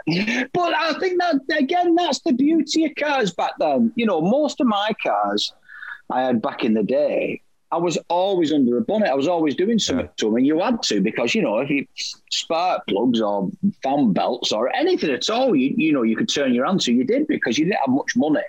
I 0.07 0.95
think 0.99 1.19
that 1.19 1.39
again, 1.57 1.95
that's 1.95 2.19
the 2.19 2.33
beauty 2.33 2.85
of 2.85 2.95
cars 2.95 3.33
back 3.33 3.53
then. 3.59 3.93
You 3.95 4.05
know, 4.05 4.21
most 4.21 4.59
of 4.59 4.67
my 4.67 4.91
cars 5.01 5.53
I 6.09 6.23
had 6.23 6.41
back 6.41 6.63
in 6.63 6.73
the 6.73 6.83
day, 6.83 7.41
I 7.71 7.77
was 7.77 7.97
always 8.09 8.51
under 8.51 8.75
the 8.75 8.81
bonnet. 8.81 9.09
I 9.09 9.15
was 9.15 9.27
always 9.27 9.55
doing 9.55 9.77
something 9.77 10.09
to 10.17 10.25
them, 10.25 10.37
and 10.37 10.45
you 10.47 10.59
had 10.59 10.81
to 10.83 11.01
because 11.01 11.35
you 11.35 11.41
know 11.41 11.59
if 11.59 11.69
you 11.69 11.85
spark 12.31 12.87
plugs 12.87 13.21
or 13.21 13.49
fan 13.83 14.11
belts 14.11 14.51
or 14.51 14.75
anything 14.75 15.11
at 15.11 15.29
all, 15.29 15.55
you 15.55 15.73
you 15.77 15.93
know 15.93 16.01
you 16.03 16.15
could 16.15 16.29
turn 16.29 16.53
your 16.53 16.65
hand 16.65 16.81
to. 16.81 16.93
You 16.93 17.03
did 17.03 17.27
because 17.27 17.57
you 17.57 17.65
didn't 17.65 17.79
have 17.85 17.93
much 17.93 18.15
money, 18.15 18.41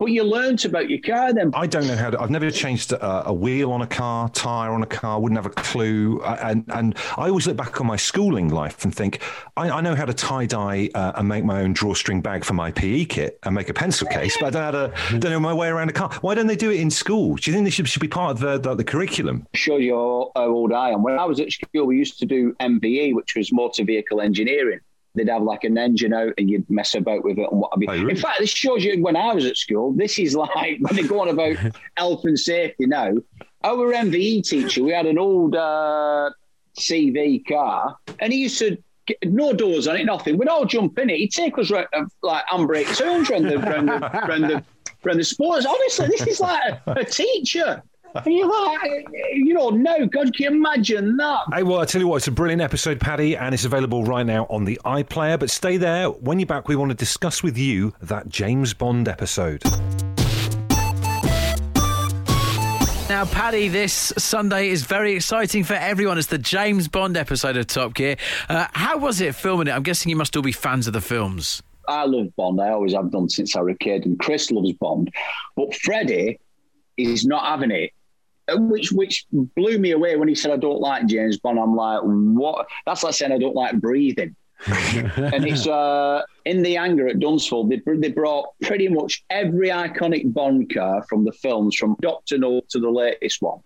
but 0.00 0.06
you 0.06 0.24
learnt 0.24 0.64
about 0.64 0.88
your 0.88 0.98
car 0.98 1.32
then. 1.34 1.50
I 1.54 1.66
don't 1.66 1.86
know 1.86 1.94
how 1.94 2.08
to. 2.08 2.20
I've 2.20 2.30
never 2.30 2.50
changed 2.50 2.92
a, 2.92 3.28
a 3.28 3.32
wheel 3.32 3.70
on 3.70 3.82
a 3.82 3.86
car, 3.86 4.30
tire 4.30 4.72
on 4.72 4.82
a 4.82 4.86
car. 4.86 5.20
Wouldn't 5.20 5.38
have 5.38 5.46
a 5.46 5.54
clue. 5.54 6.22
And 6.22 6.64
and 6.68 6.96
I 7.18 7.28
always 7.28 7.46
look 7.46 7.58
back 7.58 7.80
on 7.80 7.86
my 7.86 7.96
schooling 7.96 8.48
life 8.48 8.82
and 8.82 8.94
think 8.94 9.20
I, 9.58 9.68
I 9.70 9.80
know 9.82 9.94
how 9.94 10.06
to 10.06 10.14
tie 10.14 10.46
dye 10.46 10.88
uh, 10.94 11.12
and 11.16 11.28
make 11.28 11.44
my 11.44 11.60
own 11.60 11.74
drawstring 11.74 12.22
bag 12.22 12.44
for 12.44 12.54
my 12.54 12.72
PE 12.72 13.04
kit 13.04 13.38
and 13.42 13.54
make 13.54 13.68
a 13.68 13.74
pencil 13.74 14.08
case, 14.08 14.36
but 14.40 14.56
I 14.56 14.70
don't 14.70 14.72
know 14.72 14.96
how 14.96 15.10
to 15.10 15.18
don't 15.18 15.32
know 15.32 15.40
my 15.40 15.52
way 15.52 15.68
around 15.68 15.90
a 15.90 15.92
car. 15.92 16.10
Why 16.22 16.34
don't 16.34 16.46
they 16.46 16.56
do 16.56 16.70
it 16.70 16.80
in 16.80 16.90
school? 16.90 17.36
Do 17.36 17.50
you 17.50 17.54
think 17.54 17.66
this 17.66 17.74
should, 17.74 17.88
should 17.88 18.00
be 18.00 18.08
part 18.08 18.32
of 18.32 18.40
the, 18.40 18.58
the, 18.58 18.74
the 18.76 18.84
curriculum? 18.84 19.46
show 19.54 19.76
you 19.76 19.94
how, 19.94 20.32
how 20.34 20.48
old 20.48 20.72
I 20.72 20.90
am. 20.90 21.02
When 21.02 21.18
I 21.18 21.26
was 21.26 21.40
at 21.40 21.52
school, 21.52 21.84
we 21.84 21.98
used 21.98 22.18
to 22.20 22.26
do 22.26 22.54
MVE, 22.60 23.14
which 23.14 23.36
was 23.36 23.52
motor 23.52 23.84
vehicle 23.84 24.22
engineering. 24.22 24.80
They'd 25.14 25.28
have 25.28 25.42
like 25.42 25.64
an 25.64 25.76
engine 25.76 26.12
out 26.12 26.34
and 26.38 26.48
you'd 26.48 26.68
mess 26.70 26.94
about 26.94 27.24
with 27.24 27.38
it 27.38 27.48
and 27.50 27.60
what 27.60 27.72
have 27.74 27.82
you. 27.82 27.88
Oh, 27.88 27.94
really? 27.94 28.12
In 28.12 28.16
fact, 28.16 28.38
this 28.38 28.50
shows 28.50 28.84
you 28.84 29.02
when 29.02 29.16
I 29.16 29.34
was 29.34 29.44
at 29.44 29.56
school. 29.56 29.92
This 29.92 30.18
is 30.18 30.36
like 30.36 30.78
when 30.80 30.94
they 30.94 31.02
go 31.02 31.20
on 31.20 31.28
about 31.28 31.56
health 31.96 32.24
and 32.24 32.38
safety 32.38 32.86
now. 32.86 33.14
Our 33.64 33.92
MVE 33.92 34.48
teacher, 34.48 34.84
we 34.84 34.92
had 34.92 35.06
an 35.06 35.18
old 35.18 35.56
uh, 35.56 36.30
CV 36.78 37.46
car 37.46 37.96
and 38.18 38.32
he 38.32 38.40
used 38.42 38.58
to. 38.60 38.78
No 39.24 39.52
doors 39.52 39.88
on 39.88 39.96
it, 39.96 40.04
nothing. 40.04 40.38
We'd 40.38 40.46
all 40.46 40.64
jump 40.64 40.96
in 41.00 41.10
it. 41.10 41.16
He'd 41.16 41.32
take 41.32 41.58
us 41.58 41.68
round, 41.68 41.88
uh, 41.92 42.04
like 42.22 42.46
handbrake 42.46 42.96
turns 42.96 43.28
around 43.28 43.42
the, 43.42 43.58
round 43.58 43.88
the, 43.88 43.98
round 43.98 44.44
the, 44.44 44.64
round 45.02 45.18
the 45.18 45.24
sports. 45.24 45.66
Honestly, 45.66 46.06
this 46.06 46.24
is 46.28 46.38
like 46.38 46.62
a, 46.86 46.92
a 46.92 47.04
teacher. 47.04 47.82
And 48.14 48.34
you're 48.34 48.48
like, 48.48 49.06
you 49.32 49.54
know, 49.54 49.70
no, 49.70 50.06
God, 50.06 50.34
can 50.34 50.44
you 50.44 50.48
imagine 50.48 51.16
that? 51.16 51.40
Hey, 51.52 51.62
well, 51.62 51.80
I 51.80 51.84
tell 51.84 52.00
you 52.00 52.08
what, 52.08 52.16
it's 52.16 52.28
a 52.28 52.32
brilliant 52.32 52.60
episode, 52.60 52.98
Paddy, 52.98 53.36
and 53.36 53.54
it's 53.54 53.64
available 53.64 54.04
right 54.04 54.26
now 54.26 54.46
on 54.50 54.64
the 54.64 54.80
iPlayer. 54.84 55.38
But 55.38 55.50
stay 55.50 55.76
there. 55.76 56.10
When 56.10 56.38
you're 56.40 56.46
back, 56.46 56.68
we 56.68 56.76
want 56.76 56.90
to 56.90 56.96
discuss 56.96 57.42
with 57.42 57.56
you 57.56 57.94
that 58.02 58.28
James 58.28 58.74
Bond 58.74 59.06
episode. 59.08 59.62
Now, 63.08 63.24
Paddy, 63.24 63.68
this 63.68 64.12
Sunday 64.18 64.68
is 64.68 64.84
very 64.84 65.14
exciting 65.14 65.64
for 65.64 65.74
everyone. 65.74 66.16
It's 66.16 66.28
the 66.28 66.38
James 66.38 66.86
Bond 66.88 67.16
episode 67.16 67.56
of 67.56 67.66
Top 67.66 67.94
Gear. 67.94 68.16
Uh, 68.48 68.66
how 68.72 68.98
was 68.98 69.20
it 69.20 69.34
filming 69.34 69.66
it? 69.66 69.72
I'm 69.72 69.82
guessing 69.82 70.10
you 70.10 70.16
must 70.16 70.36
all 70.36 70.42
be 70.42 70.52
fans 70.52 70.86
of 70.86 70.92
the 70.92 71.00
films. 71.00 71.62
I 71.88 72.04
love 72.04 72.34
Bond. 72.36 72.60
I 72.60 72.70
always 72.70 72.92
have 72.92 73.10
done 73.10 73.28
since 73.28 73.56
I 73.56 73.60
was 73.62 73.74
a 73.74 73.78
kid. 73.78 74.06
And 74.06 74.18
Chris 74.18 74.52
loves 74.52 74.72
Bond, 74.74 75.12
but 75.56 75.74
Freddie 75.74 76.38
is 76.96 77.24
not 77.26 77.44
having 77.46 77.72
it. 77.72 77.90
Which 78.56 78.92
which 78.92 79.26
blew 79.32 79.78
me 79.78 79.92
away 79.92 80.16
when 80.16 80.28
he 80.28 80.34
said 80.34 80.50
I 80.52 80.56
don't 80.56 80.80
like 80.80 81.06
James 81.06 81.38
Bond. 81.38 81.58
I'm 81.58 81.74
like, 81.74 82.00
what? 82.02 82.66
That's 82.86 83.02
like 83.02 83.14
saying 83.14 83.32
I 83.32 83.38
don't 83.38 83.54
like 83.56 83.80
breathing. 83.80 84.34
and 84.66 85.46
it's 85.46 85.66
uh, 85.66 86.22
in 86.44 86.62
the 86.62 86.76
anger 86.76 87.08
at 87.08 87.18
Dunsfold. 87.18 87.70
They, 87.70 87.80
they 87.96 88.10
brought 88.12 88.48
pretty 88.60 88.88
much 88.88 89.24
every 89.30 89.68
iconic 89.70 90.32
Bond 90.34 90.72
car 90.72 91.02
from 91.08 91.24
the 91.24 91.32
films, 91.32 91.76
from 91.76 91.96
Doctor 92.02 92.36
No 92.36 92.60
to 92.68 92.78
the 92.78 92.90
latest 92.90 93.40
one. 93.40 93.60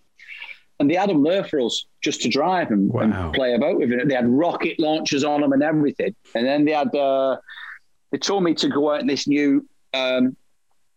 And 0.79 0.89
they 0.89 0.95
had 0.95 1.09
them 1.09 1.23
there 1.23 1.43
for 1.43 1.59
us 1.59 1.85
just 2.01 2.21
to 2.21 2.29
drive 2.29 2.71
and, 2.71 2.91
Wow. 2.91 3.01
and 3.01 3.33
play 3.33 3.55
about 3.55 3.77
with 3.77 3.91
it. 3.91 4.07
They 4.07 4.15
had 4.15 4.27
rocket 4.29 4.79
launchers 4.79 5.23
on 5.25 5.41
them 5.41 5.51
and 5.51 5.63
everything. 5.63 6.15
And 6.33 6.45
then 6.45 6.63
they 6.65 6.71
had, 6.71 6.93
uh, 6.95 7.37
they 8.11 8.17
told 8.17 8.43
me 8.43 8.53
to 8.55 8.69
go 8.69 8.91
out 8.93 9.01
in 9.01 9.07
this 9.07 9.27
new, 9.27 9.67
um, 9.93 10.35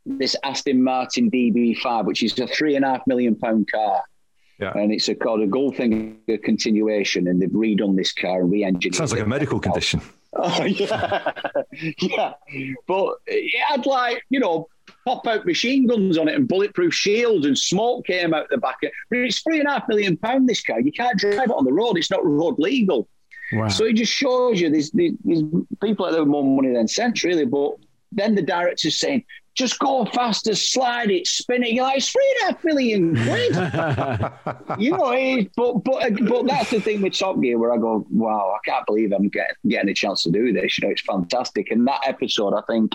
this 0.09 0.35
Aston 0.43 0.83
Martin 0.83 1.31
DB5, 1.31 2.05
which 2.05 2.23
is 2.23 2.39
a 2.39 2.47
three 2.47 2.77
and 2.77 2.85
a 2.85 2.89
half 2.89 3.07
million 3.07 3.35
pound 3.35 3.71
car. 3.71 4.03
Yeah. 4.59 4.73
And 4.75 4.93
it's 4.93 5.09
a, 5.09 5.15
called 5.15 5.41
a 5.41 5.47
Goldfinger 5.47 6.43
continuation, 6.43 7.29
and 7.29 7.41
they've 7.41 7.49
redone 7.49 7.97
this 7.97 8.13
car 8.13 8.41
and 8.41 8.51
re-engineered 8.51 8.97
Sounds 8.97 9.13
like 9.13 9.21
a 9.21 9.27
medical 9.27 9.61
condition. 9.61 10.01
Oh 10.33 10.65
yeah, 10.65 11.33
yeah. 12.01 12.33
But 12.87 13.15
it 13.27 13.63
had 13.67 13.87
like 13.87 14.23
you 14.31 14.41
know 14.41 14.69
pop 15.05 15.27
out 15.27 15.47
machine 15.47 15.87
guns 15.87 16.19
on 16.19 16.29
it 16.29 16.35
and 16.35 16.49
bulletproof 16.49 16.93
shields 16.93 17.47
and 17.47 17.57
smoke 17.57 18.07
came 18.07 18.35
out 18.35 18.49
the 18.51 18.59
back. 18.59 18.77
But 18.81 19.19
it's 19.19 19.41
three 19.41 19.61
and 19.61 19.69
a 19.69 19.73
half 19.73 19.89
million 19.89 20.17
pound. 20.17 20.49
This 20.49 20.63
car, 20.63 20.81
you 20.81 20.93
can't 20.93 21.19
drive 21.19 21.51
it 21.51 21.57
on 21.57 21.65
the 21.65 21.73
road. 21.73 21.97
It's 21.97 22.11
not 22.11 22.25
road 22.27 22.59
legal. 22.59 23.09
Wow. 23.53 23.69
So 23.69 23.85
it 23.85 23.95
just 23.95 24.13
shows 24.13 24.61
you 24.61 24.71
these, 24.71 24.91
there's 24.91 25.13
there's 25.25 25.43
people 25.83 26.07
that 26.07 26.19
have 26.19 26.27
more 26.27 26.45
money 26.45 26.75
than 26.75 26.89
sense, 26.89 27.25
really. 27.25 27.47
But 27.47 27.77
then 28.13 28.35
the 28.35 28.43
director's 28.43 28.99
saying, 28.99 29.25
just 29.59 29.79
go 29.81 30.05
faster, 30.05 30.55
slide 30.55 31.11
it, 31.11 31.27
spin 31.27 31.65
it. 31.65 31.73
You're 31.73 31.85
like, 31.85 31.99
it's 31.99 32.11
three 32.11 32.37
and 32.41 32.51
a 32.51 32.53
half 32.53 32.65
million 32.65 33.15
quid. 33.17 34.79
you 34.79 34.93
know, 34.93 35.11
it, 35.11 35.51
but 35.57 35.85
but 35.85 36.05
uh, 36.05 36.11
but 36.29 36.47
that's 36.47 36.71
the 36.71 36.81
thing 36.81 37.03
with 37.03 37.19
Top 37.19 37.41
Gear 37.41 37.59
where 37.59 37.73
I 37.73 37.77
go, 37.77 38.07
wow, 38.11 38.55
I 38.57 38.71
can't 38.71 38.87
believe 38.87 39.13
I'm 39.13 39.29
getting 39.29 39.57
getting 39.67 39.91
a 39.91 39.95
chance 39.95 40.23
to 40.23 40.31
do 40.31 40.53
this. 40.53 40.79
You 40.79 40.87
know, 40.87 40.93
it's 40.93 41.03
fantastic. 41.03 41.73
And 41.73 41.87
that 41.89 42.01
episode, 42.07 42.55
I 42.55 42.63
think. 42.71 42.93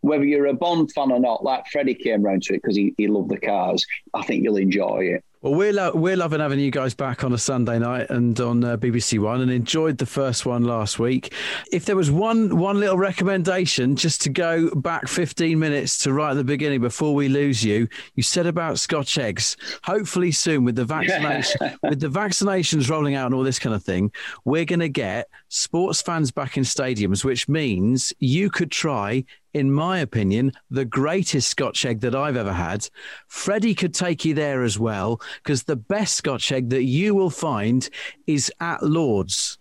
Whether 0.00 0.26
you're 0.26 0.48
a 0.48 0.52
Bond 0.52 0.92
fan 0.92 1.10
or 1.10 1.18
not, 1.18 1.44
like 1.44 1.66
Freddie 1.72 1.94
came 1.94 2.20
round 2.20 2.42
to 2.42 2.52
it 2.52 2.60
because 2.60 2.76
he, 2.76 2.94
he 2.98 3.08
loved 3.08 3.30
the 3.30 3.38
cars. 3.38 3.86
I 4.12 4.22
think 4.22 4.44
you'll 4.44 4.58
enjoy 4.58 4.98
it. 5.14 5.24
Well, 5.44 5.56
we're 5.56 5.74
lo- 5.74 5.92
we're 5.94 6.16
loving 6.16 6.40
having 6.40 6.58
you 6.58 6.70
guys 6.70 6.94
back 6.94 7.22
on 7.22 7.34
a 7.34 7.36
Sunday 7.36 7.78
night 7.78 8.08
and 8.08 8.40
on 8.40 8.64
uh, 8.64 8.78
BBC 8.78 9.18
One, 9.18 9.42
and 9.42 9.50
enjoyed 9.50 9.98
the 9.98 10.06
first 10.06 10.46
one 10.46 10.64
last 10.64 10.98
week. 10.98 11.34
If 11.70 11.84
there 11.84 11.96
was 11.96 12.10
one 12.10 12.56
one 12.56 12.80
little 12.80 12.96
recommendation, 12.96 13.94
just 13.94 14.22
to 14.22 14.30
go 14.30 14.74
back 14.74 15.06
15 15.06 15.58
minutes 15.58 15.98
to 15.98 16.14
right 16.14 16.30
at 16.30 16.36
the 16.36 16.44
beginning 16.44 16.80
before 16.80 17.14
we 17.14 17.28
lose 17.28 17.62
you, 17.62 17.88
you 18.14 18.22
said 18.22 18.46
about 18.46 18.78
Scotch 18.78 19.18
eggs. 19.18 19.58
Hopefully 19.82 20.32
soon, 20.32 20.64
with 20.64 20.76
the 20.76 20.86
vaccination 20.86 21.60
with 21.82 22.00
the 22.00 22.08
vaccinations 22.08 22.88
rolling 22.88 23.14
out 23.14 23.26
and 23.26 23.34
all 23.34 23.42
this 23.42 23.58
kind 23.58 23.74
of 23.74 23.84
thing, 23.84 24.12
we're 24.46 24.64
going 24.64 24.80
to 24.80 24.88
get 24.88 25.28
sports 25.48 26.00
fans 26.00 26.30
back 26.30 26.56
in 26.56 26.64
stadiums, 26.64 27.22
which 27.22 27.50
means 27.50 28.14
you 28.18 28.48
could 28.48 28.70
try 28.70 29.22
in 29.54 29.72
my 29.72 30.00
opinion, 30.00 30.52
the 30.68 30.84
greatest 30.84 31.48
Scotch 31.48 31.86
egg 31.86 32.00
that 32.00 32.14
I've 32.14 32.36
ever 32.36 32.52
had. 32.52 32.88
Freddie 33.28 33.74
could 33.74 33.94
take 33.94 34.24
you 34.24 34.34
there 34.34 34.64
as 34.64 34.78
well, 34.78 35.20
because 35.42 35.64
the 35.64 35.76
best 35.76 36.14
Scotch 36.14 36.52
egg 36.52 36.70
that 36.70 36.84
you 36.84 37.14
will 37.14 37.30
find 37.30 37.88
is 38.26 38.52
at 38.60 38.82
Lord's. 38.82 39.58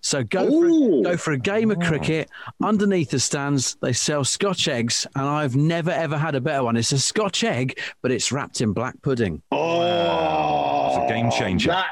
So 0.00 0.22
go 0.22 0.46
for, 0.48 0.66
Ooh. 0.66 1.02
go 1.02 1.16
for 1.16 1.32
a 1.32 1.38
game 1.38 1.72
of 1.72 1.80
cricket. 1.80 2.28
Ah. 2.46 2.68
Underneath 2.68 3.10
the 3.10 3.18
stands, 3.18 3.76
they 3.82 3.92
sell 3.92 4.24
Scotch 4.24 4.68
eggs, 4.68 5.04
and 5.16 5.24
I've 5.24 5.56
never 5.56 5.90
ever 5.90 6.16
had 6.16 6.36
a 6.36 6.40
better 6.40 6.62
one. 6.62 6.76
It's 6.76 6.92
a 6.92 6.98
Scotch 6.98 7.42
egg, 7.42 7.80
but 8.02 8.12
it's 8.12 8.30
wrapped 8.30 8.60
in 8.60 8.72
black 8.72 9.00
pudding. 9.02 9.42
Oh, 9.50 10.88
It's 10.88 11.10
a 11.10 11.14
game 11.14 11.30
changer. 11.30 11.70
That 11.70 11.90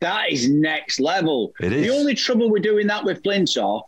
that 0.00 0.30
is 0.30 0.50
next 0.50 1.00
level. 1.00 1.52
It 1.60 1.72
is. 1.72 1.86
The 1.86 1.94
only 1.96 2.14
trouble 2.14 2.50
with 2.50 2.62
doing 2.62 2.86
that 2.88 3.04
with 3.04 3.22
Flintoff, 3.22 3.82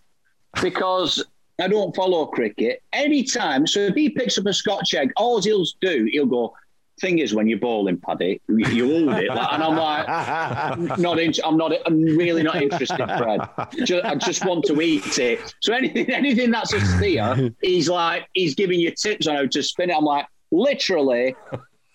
because 0.62 1.22
I 1.60 1.68
don't 1.68 1.94
follow 1.94 2.26
cricket. 2.26 2.82
Anytime, 2.94 3.66
so 3.66 3.80
if 3.80 3.94
he 3.94 4.08
picks 4.08 4.38
up 4.38 4.46
a 4.46 4.52
Scotch 4.54 4.94
egg, 4.94 5.12
all 5.16 5.42
he'll 5.42 5.66
do, 5.82 6.08
he'll 6.10 6.24
go, 6.26 6.54
thing 7.00 7.18
is, 7.18 7.34
when 7.34 7.46
you're 7.46 7.58
bowling, 7.58 7.98
Paddy, 7.98 8.40
you, 8.48 8.66
you 8.68 9.06
hold 9.06 9.18
it, 9.18 9.28
like, 9.28 9.52
and 9.52 9.62
I'm 9.62 9.76
like, 9.76 10.98
not. 10.98 11.18
In, 11.18 11.32
I'm 11.44 11.56
not. 11.56 11.72
I'm 11.86 12.02
really 12.02 12.42
not 12.42 12.62
interested, 12.62 13.06
Fred. 13.18 13.40
Just, 13.84 14.04
I 14.04 14.14
just 14.14 14.44
want 14.44 14.64
to 14.66 14.80
eat 14.80 15.18
it. 15.18 15.54
So 15.60 15.72
anything, 15.72 16.10
anything 16.10 16.50
that's 16.50 16.72
a 16.72 16.80
steer, 16.80 17.54
he's 17.60 17.88
like, 17.88 18.28
he's 18.34 18.54
giving 18.54 18.80
you 18.80 18.90
tips 18.90 19.26
on 19.26 19.36
how 19.36 19.46
to 19.46 19.62
spin 19.62 19.90
it. 19.90 19.96
I'm 19.96 20.04
like, 20.04 20.26
literally. 20.50 21.34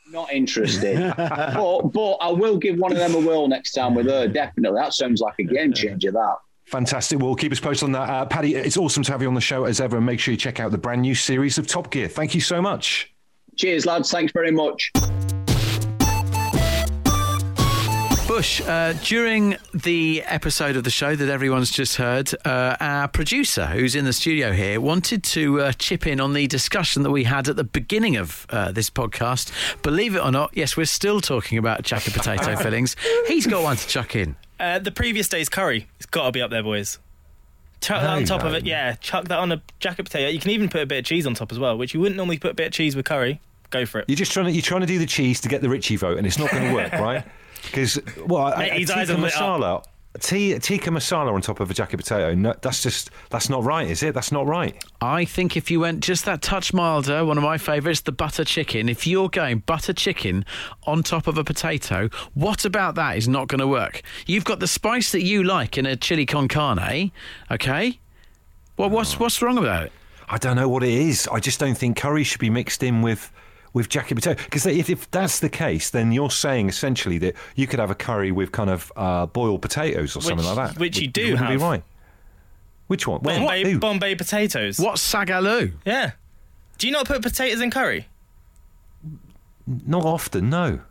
Not 0.10 0.34
interested, 0.34 1.14
but 1.16 1.82
but 1.84 2.12
I 2.16 2.32
will 2.32 2.58
give 2.58 2.78
one 2.78 2.92
of 2.92 2.98
them 2.98 3.16
a 3.16 3.20
whirl 3.20 3.48
next 3.48 3.72
time 3.72 3.96
with 3.96 4.08
her. 4.08 4.28
Definitely, 4.28 4.78
that 4.78 4.94
sounds 4.94 5.22
like 5.22 5.36
a 5.40 5.44
game 5.44 5.72
changer. 5.72 6.12
That 6.12 6.36
Fantastic. 6.66 7.20
Well, 7.20 7.36
keep 7.36 7.52
us 7.52 7.60
posted 7.60 7.88
on 7.88 7.92
that. 7.94 8.10
Uh, 8.10 8.26
Paddy, 8.26 8.56
it's 8.56 8.78
awesome 8.78 9.04
to 9.04 9.12
have 9.12 9.22
you 9.22 9.28
on 9.28 9.34
the 9.34 9.42
show 9.42 9.66
as 9.66 9.82
ever. 9.82 9.98
And 9.98 10.06
make 10.06 10.20
sure 10.20 10.32
you 10.32 10.38
check 10.38 10.60
out 10.60 10.72
the 10.72 10.78
brand 10.78 11.02
new 11.02 11.16
series 11.16 11.58
of 11.58 11.68
Top 11.68 11.92
Gear. 11.92 12.08
Thank 12.08 12.34
you 12.34 12.42
so 12.42 12.62
much. 12.62 13.11
Cheers, 13.62 13.86
lads. 13.86 14.10
Thanks 14.10 14.34
very 14.34 14.52
much. 14.52 14.92
Bush, 18.28 18.62
uh, 18.62 18.94
during 19.04 19.58
the 19.74 20.24
episode 20.26 20.76
of 20.78 20.84
the 20.86 20.90
show 20.90 21.16
that 21.18 21.28
everyone's 21.30 21.70
just 21.70 21.98
heard, 21.98 22.34
uh, 22.46 22.78
our 22.80 23.08
producer, 23.10 23.68
who's 23.68 23.94
in 23.94 24.06
the 24.06 24.14
studio 24.14 24.54
here, 24.54 24.80
wanted 24.80 25.22
to 25.26 25.60
uh, 25.62 25.72
chip 25.74 26.08
in 26.08 26.22
on 26.22 26.32
the 26.34 26.48
discussion 26.48 27.04
that 27.04 27.12
we 27.12 27.26
had 27.26 27.50
at 27.50 27.58
the 27.58 27.64
beginning 27.66 28.16
of 28.16 28.48
uh, 28.50 28.72
this 28.72 28.90
podcast. 28.90 29.52
Believe 29.84 30.16
it 30.16 30.24
or 30.24 30.32
not, 30.32 30.52
yes, 30.56 30.78
we're 30.78 30.86
still 30.86 31.20
talking 31.20 31.58
about 31.58 31.84
jacket 31.84 32.14
potato 32.14 32.56
fillings. 32.64 32.96
He's 33.28 33.46
got 33.46 33.64
one 33.64 33.76
to 33.76 33.88
chuck 33.88 34.16
in. 34.16 34.38
Uh, 34.60 34.80
the 34.80 34.92
previous 34.92 35.28
day's 35.28 35.50
curry. 35.50 35.88
It's 35.98 36.06
got 36.06 36.26
to 36.28 36.32
be 36.32 36.42
up 36.42 36.52
there, 36.52 36.64
boys. 36.64 37.00
Chuck 37.82 38.02
that 38.02 38.10
on 38.12 38.22
No, 38.22 38.26
top 38.28 38.44
of 38.44 38.54
it. 38.54 38.66
Yeah, 38.66 38.94
chuck 38.96 39.26
that 39.28 39.40
on 39.40 39.52
a 39.52 39.62
jacket 39.82 40.04
potato. 40.04 40.30
You 40.30 40.40
can 40.40 40.52
even 40.52 40.70
put 40.70 40.82
a 40.82 40.86
bit 40.86 41.00
of 41.00 41.06
cheese 41.06 41.28
on 41.28 41.34
top 41.34 41.52
as 41.52 41.60
well, 41.60 41.78
which 41.78 41.94
you 41.94 42.00
wouldn't 42.00 42.16
normally 42.16 42.40
put 42.40 42.52
a 42.52 42.54
bit 42.54 42.68
of 42.68 42.74
cheese 42.74 42.96
with 42.96 43.06
curry. 43.06 43.42
Go 43.72 43.86
for 43.86 44.00
it. 44.00 44.06
You're 44.08 44.18
just 44.18 44.32
trying 44.32 44.46
to 44.46 44.52
you're 44.52 44.62
trying 44.62 44.82
to 44.82 44.88
do 44.88 45.00
the 45.00 45.06
cheese 45.06 45.42
to 45.42 45.50
get 45.50 45.62
the 45.62 45.70
Richie 45.70 45.96
vote, 45.96 46.18
and 46.18 46.28
it's 46.28 46.38
not 46.38 46.52
going 46.52 46.68
to 46.68 46.74
work, 46.74 46.92
right? 46.94 47.24
Because 47.64 48.00
well, 48.28 48.48
a, 48.48 48.58
Mate, 48.58 48.72
a 48.72 48.76
his 48.76 48.92
eyes 48.92 49.08
tikka 49.08 49.20
are 49.20 49.24
lit 49.24 49.36
up. 49.38 49.88
masala, 50.20 50.56
a 50.56 50.60
tikka 50.60 50.90
masala 50.90 51.32
on 51.32 51.42
top 51.42 51.62
of 51.62 51.72
a 51.72 51.74
jacket 51.74 51.98
potato. 51.98 52.36
No, 52.36 52.54
that's 52.62 52.84
just 52.84 53.12
that's 53.30 53.50
not 53.50 53.64
right, 53.64 53.88
is 53.88 54.04
it? 54.04 54.14
That's 54.14 54.32
not 54.32 54.46
right. 54.46 54.84
I 55.00 55.24
think 55.24 55.56
if 55.56 55.72
you 55.72 55.80
went 55.80 56.02
just 56.02 56.26
that 56.26 56.42
touch 56.42 56.74
milder, 56.74 57.24
one 57.24 57.38
of 57.38 57.44
my 57.44 57.58
favourites, 57.58 58.02
the 58.02 58.12
butter 58.12 58.44
chicken, 58.44 58.90
if 58.90 59.08
you're 59.08 59.30
going 59.30 59.60
butter 59.60 59.94
chicken 59.94 60.46
on 60.86 61.02
top 61.02 61.28
of 61.28 61.38
a 61.38 61.44
potato, 61.44 62.10
what 62.34 62.66
about 62.66 62.96
that 62.96 63.16
is 63.16 63.30
not 63.30 63.48
going 63.48 63.60
to 63.60 63.68
work? 63.68 64.02
You've 64.26 64.44
got 64.44 64.60
the 64.60 64.68
spice 64.68 65.14
that 65.14 65.24
you 65.24 65.44
like 65.44 65.78
in 65.78 65.86
a 65.86 65.96
chili 65.96 66.26
con 66.26 66.50
carne, 66.50 67.12
okay? 67.50 68.00
Well, 68.76 68.90
what's, 68.90 69.16
oh. 69.16 69.20
what's 69.20 69.42
wrong 69.42 69.58
about 69.58 69.86
it? 69.86 69.92
I 70.28 70.38
don't 70.38 70.56
know 70.56 70.70
what 70.70 70.84
it 70.84 70.94
is. 70.94 71.28
I 71.28 71.40
just 71.40 71.60
don't 71.60 71.78
think 71.78 71.98
curry 71.98 72.24
should 72.24 72.40
be 72.40 72.50
mixed 72.50 72.84
in 72.84 73.02
with 73.02 73.32
with 73.74 73.90
jacket 73.90 74.16
potato. 74.16 74.42
Because 74.44 74.66
if, 74.66 74.90
if 74.90 75.10
that's 75.12 75.40
the 75.40 75.50
case, 75.50 75.90
then 75.90 76.12
you're 76.12 76.32
saying 76.32 76.70
essentially 76.70 77.18
that 77.20 77.36
you 77.56 77.68
could 77.68 77.80
have 77.80 77.92
a 77.92 77.96
curry 77.96 78.32
with 78.32 78.52
kind 78.52 78.70
of 78.70 78.92
uh, 78.96 79.26
boiled 79.26 79.62
potatoes 79.62 80.16
or 80.16 80.22
something 80.22 80.46
like 80.46 80.56
that, 80.56 80.80
which 80.80 81.00
you 81.00 81.08
do 81.08 81.22
wouldn't 81.24 81.40
have. 81.40 81.50
Be 81.50 81.58
right. 81.58 81.84
Which 82.88 83.08
one? 83.08 83.22
Well, 83.22 83.40
Bombay, 83.40 83.72
who? 83.72 83.80
Bombay 83.80 84.16
potatoes. 84.16 84.78
What's 84.78 85.02
saag 85.02 85.28
aloo? 85.28 85.74
Yeah. 85.86 86.12
Do 86.78 86.88
you 86.88 86.94
not 86.94 87.08
put 87.08 87.22
potatoes 87.22 87.62
in 87.62 87.72
curry? 87.72 88.08
Not 89.66 90.04
often, 90.04 90.50
no. 90.50 90.82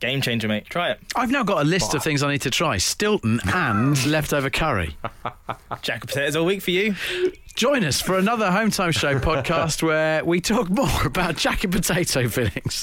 Game 0.00 0.20
changer, 0.20 0.48
mate. 0.48 0.66
Try 0.66 0.90
it. 0.90 1.00
I've 1.16 1.30
now 1.30 1.42
got 1.42 1.62
a 1.62 1.64
list 1.64 1.94
of 1.94 2.02
things 2.02 2.22
I 2.22 2.30
need 2.30 2.42
to 2.42 2.50
try 2.50 2.78
Stilton 2.78 3.40
and 3.52 4.04
leftover 4.10 4.50
curry. 4.50 4.96
Jack 5.82 5.82
Jacket 5.82 6.06
potatoes 6.08 6.36
all 6.36 6.44
week 6.44 6.62
for 6.62 6.70
you. 6.70 6.94
Join 7.54 7.84
us 7.84 8.00
for 8.00 8.16
another 8.16 8.50
Home 8.50 8.70
Time 8.70 8.92
Show 8.92 9.18
podcast 9.18 9.82
where 9.86 10.24
we 10.24 10.40
talk 10.40 10.70
more 10.70 11.06
about 11.06 11.36
jacket 11.36 11.70
potato 11.70 12.28
fillings. 12.28 12.80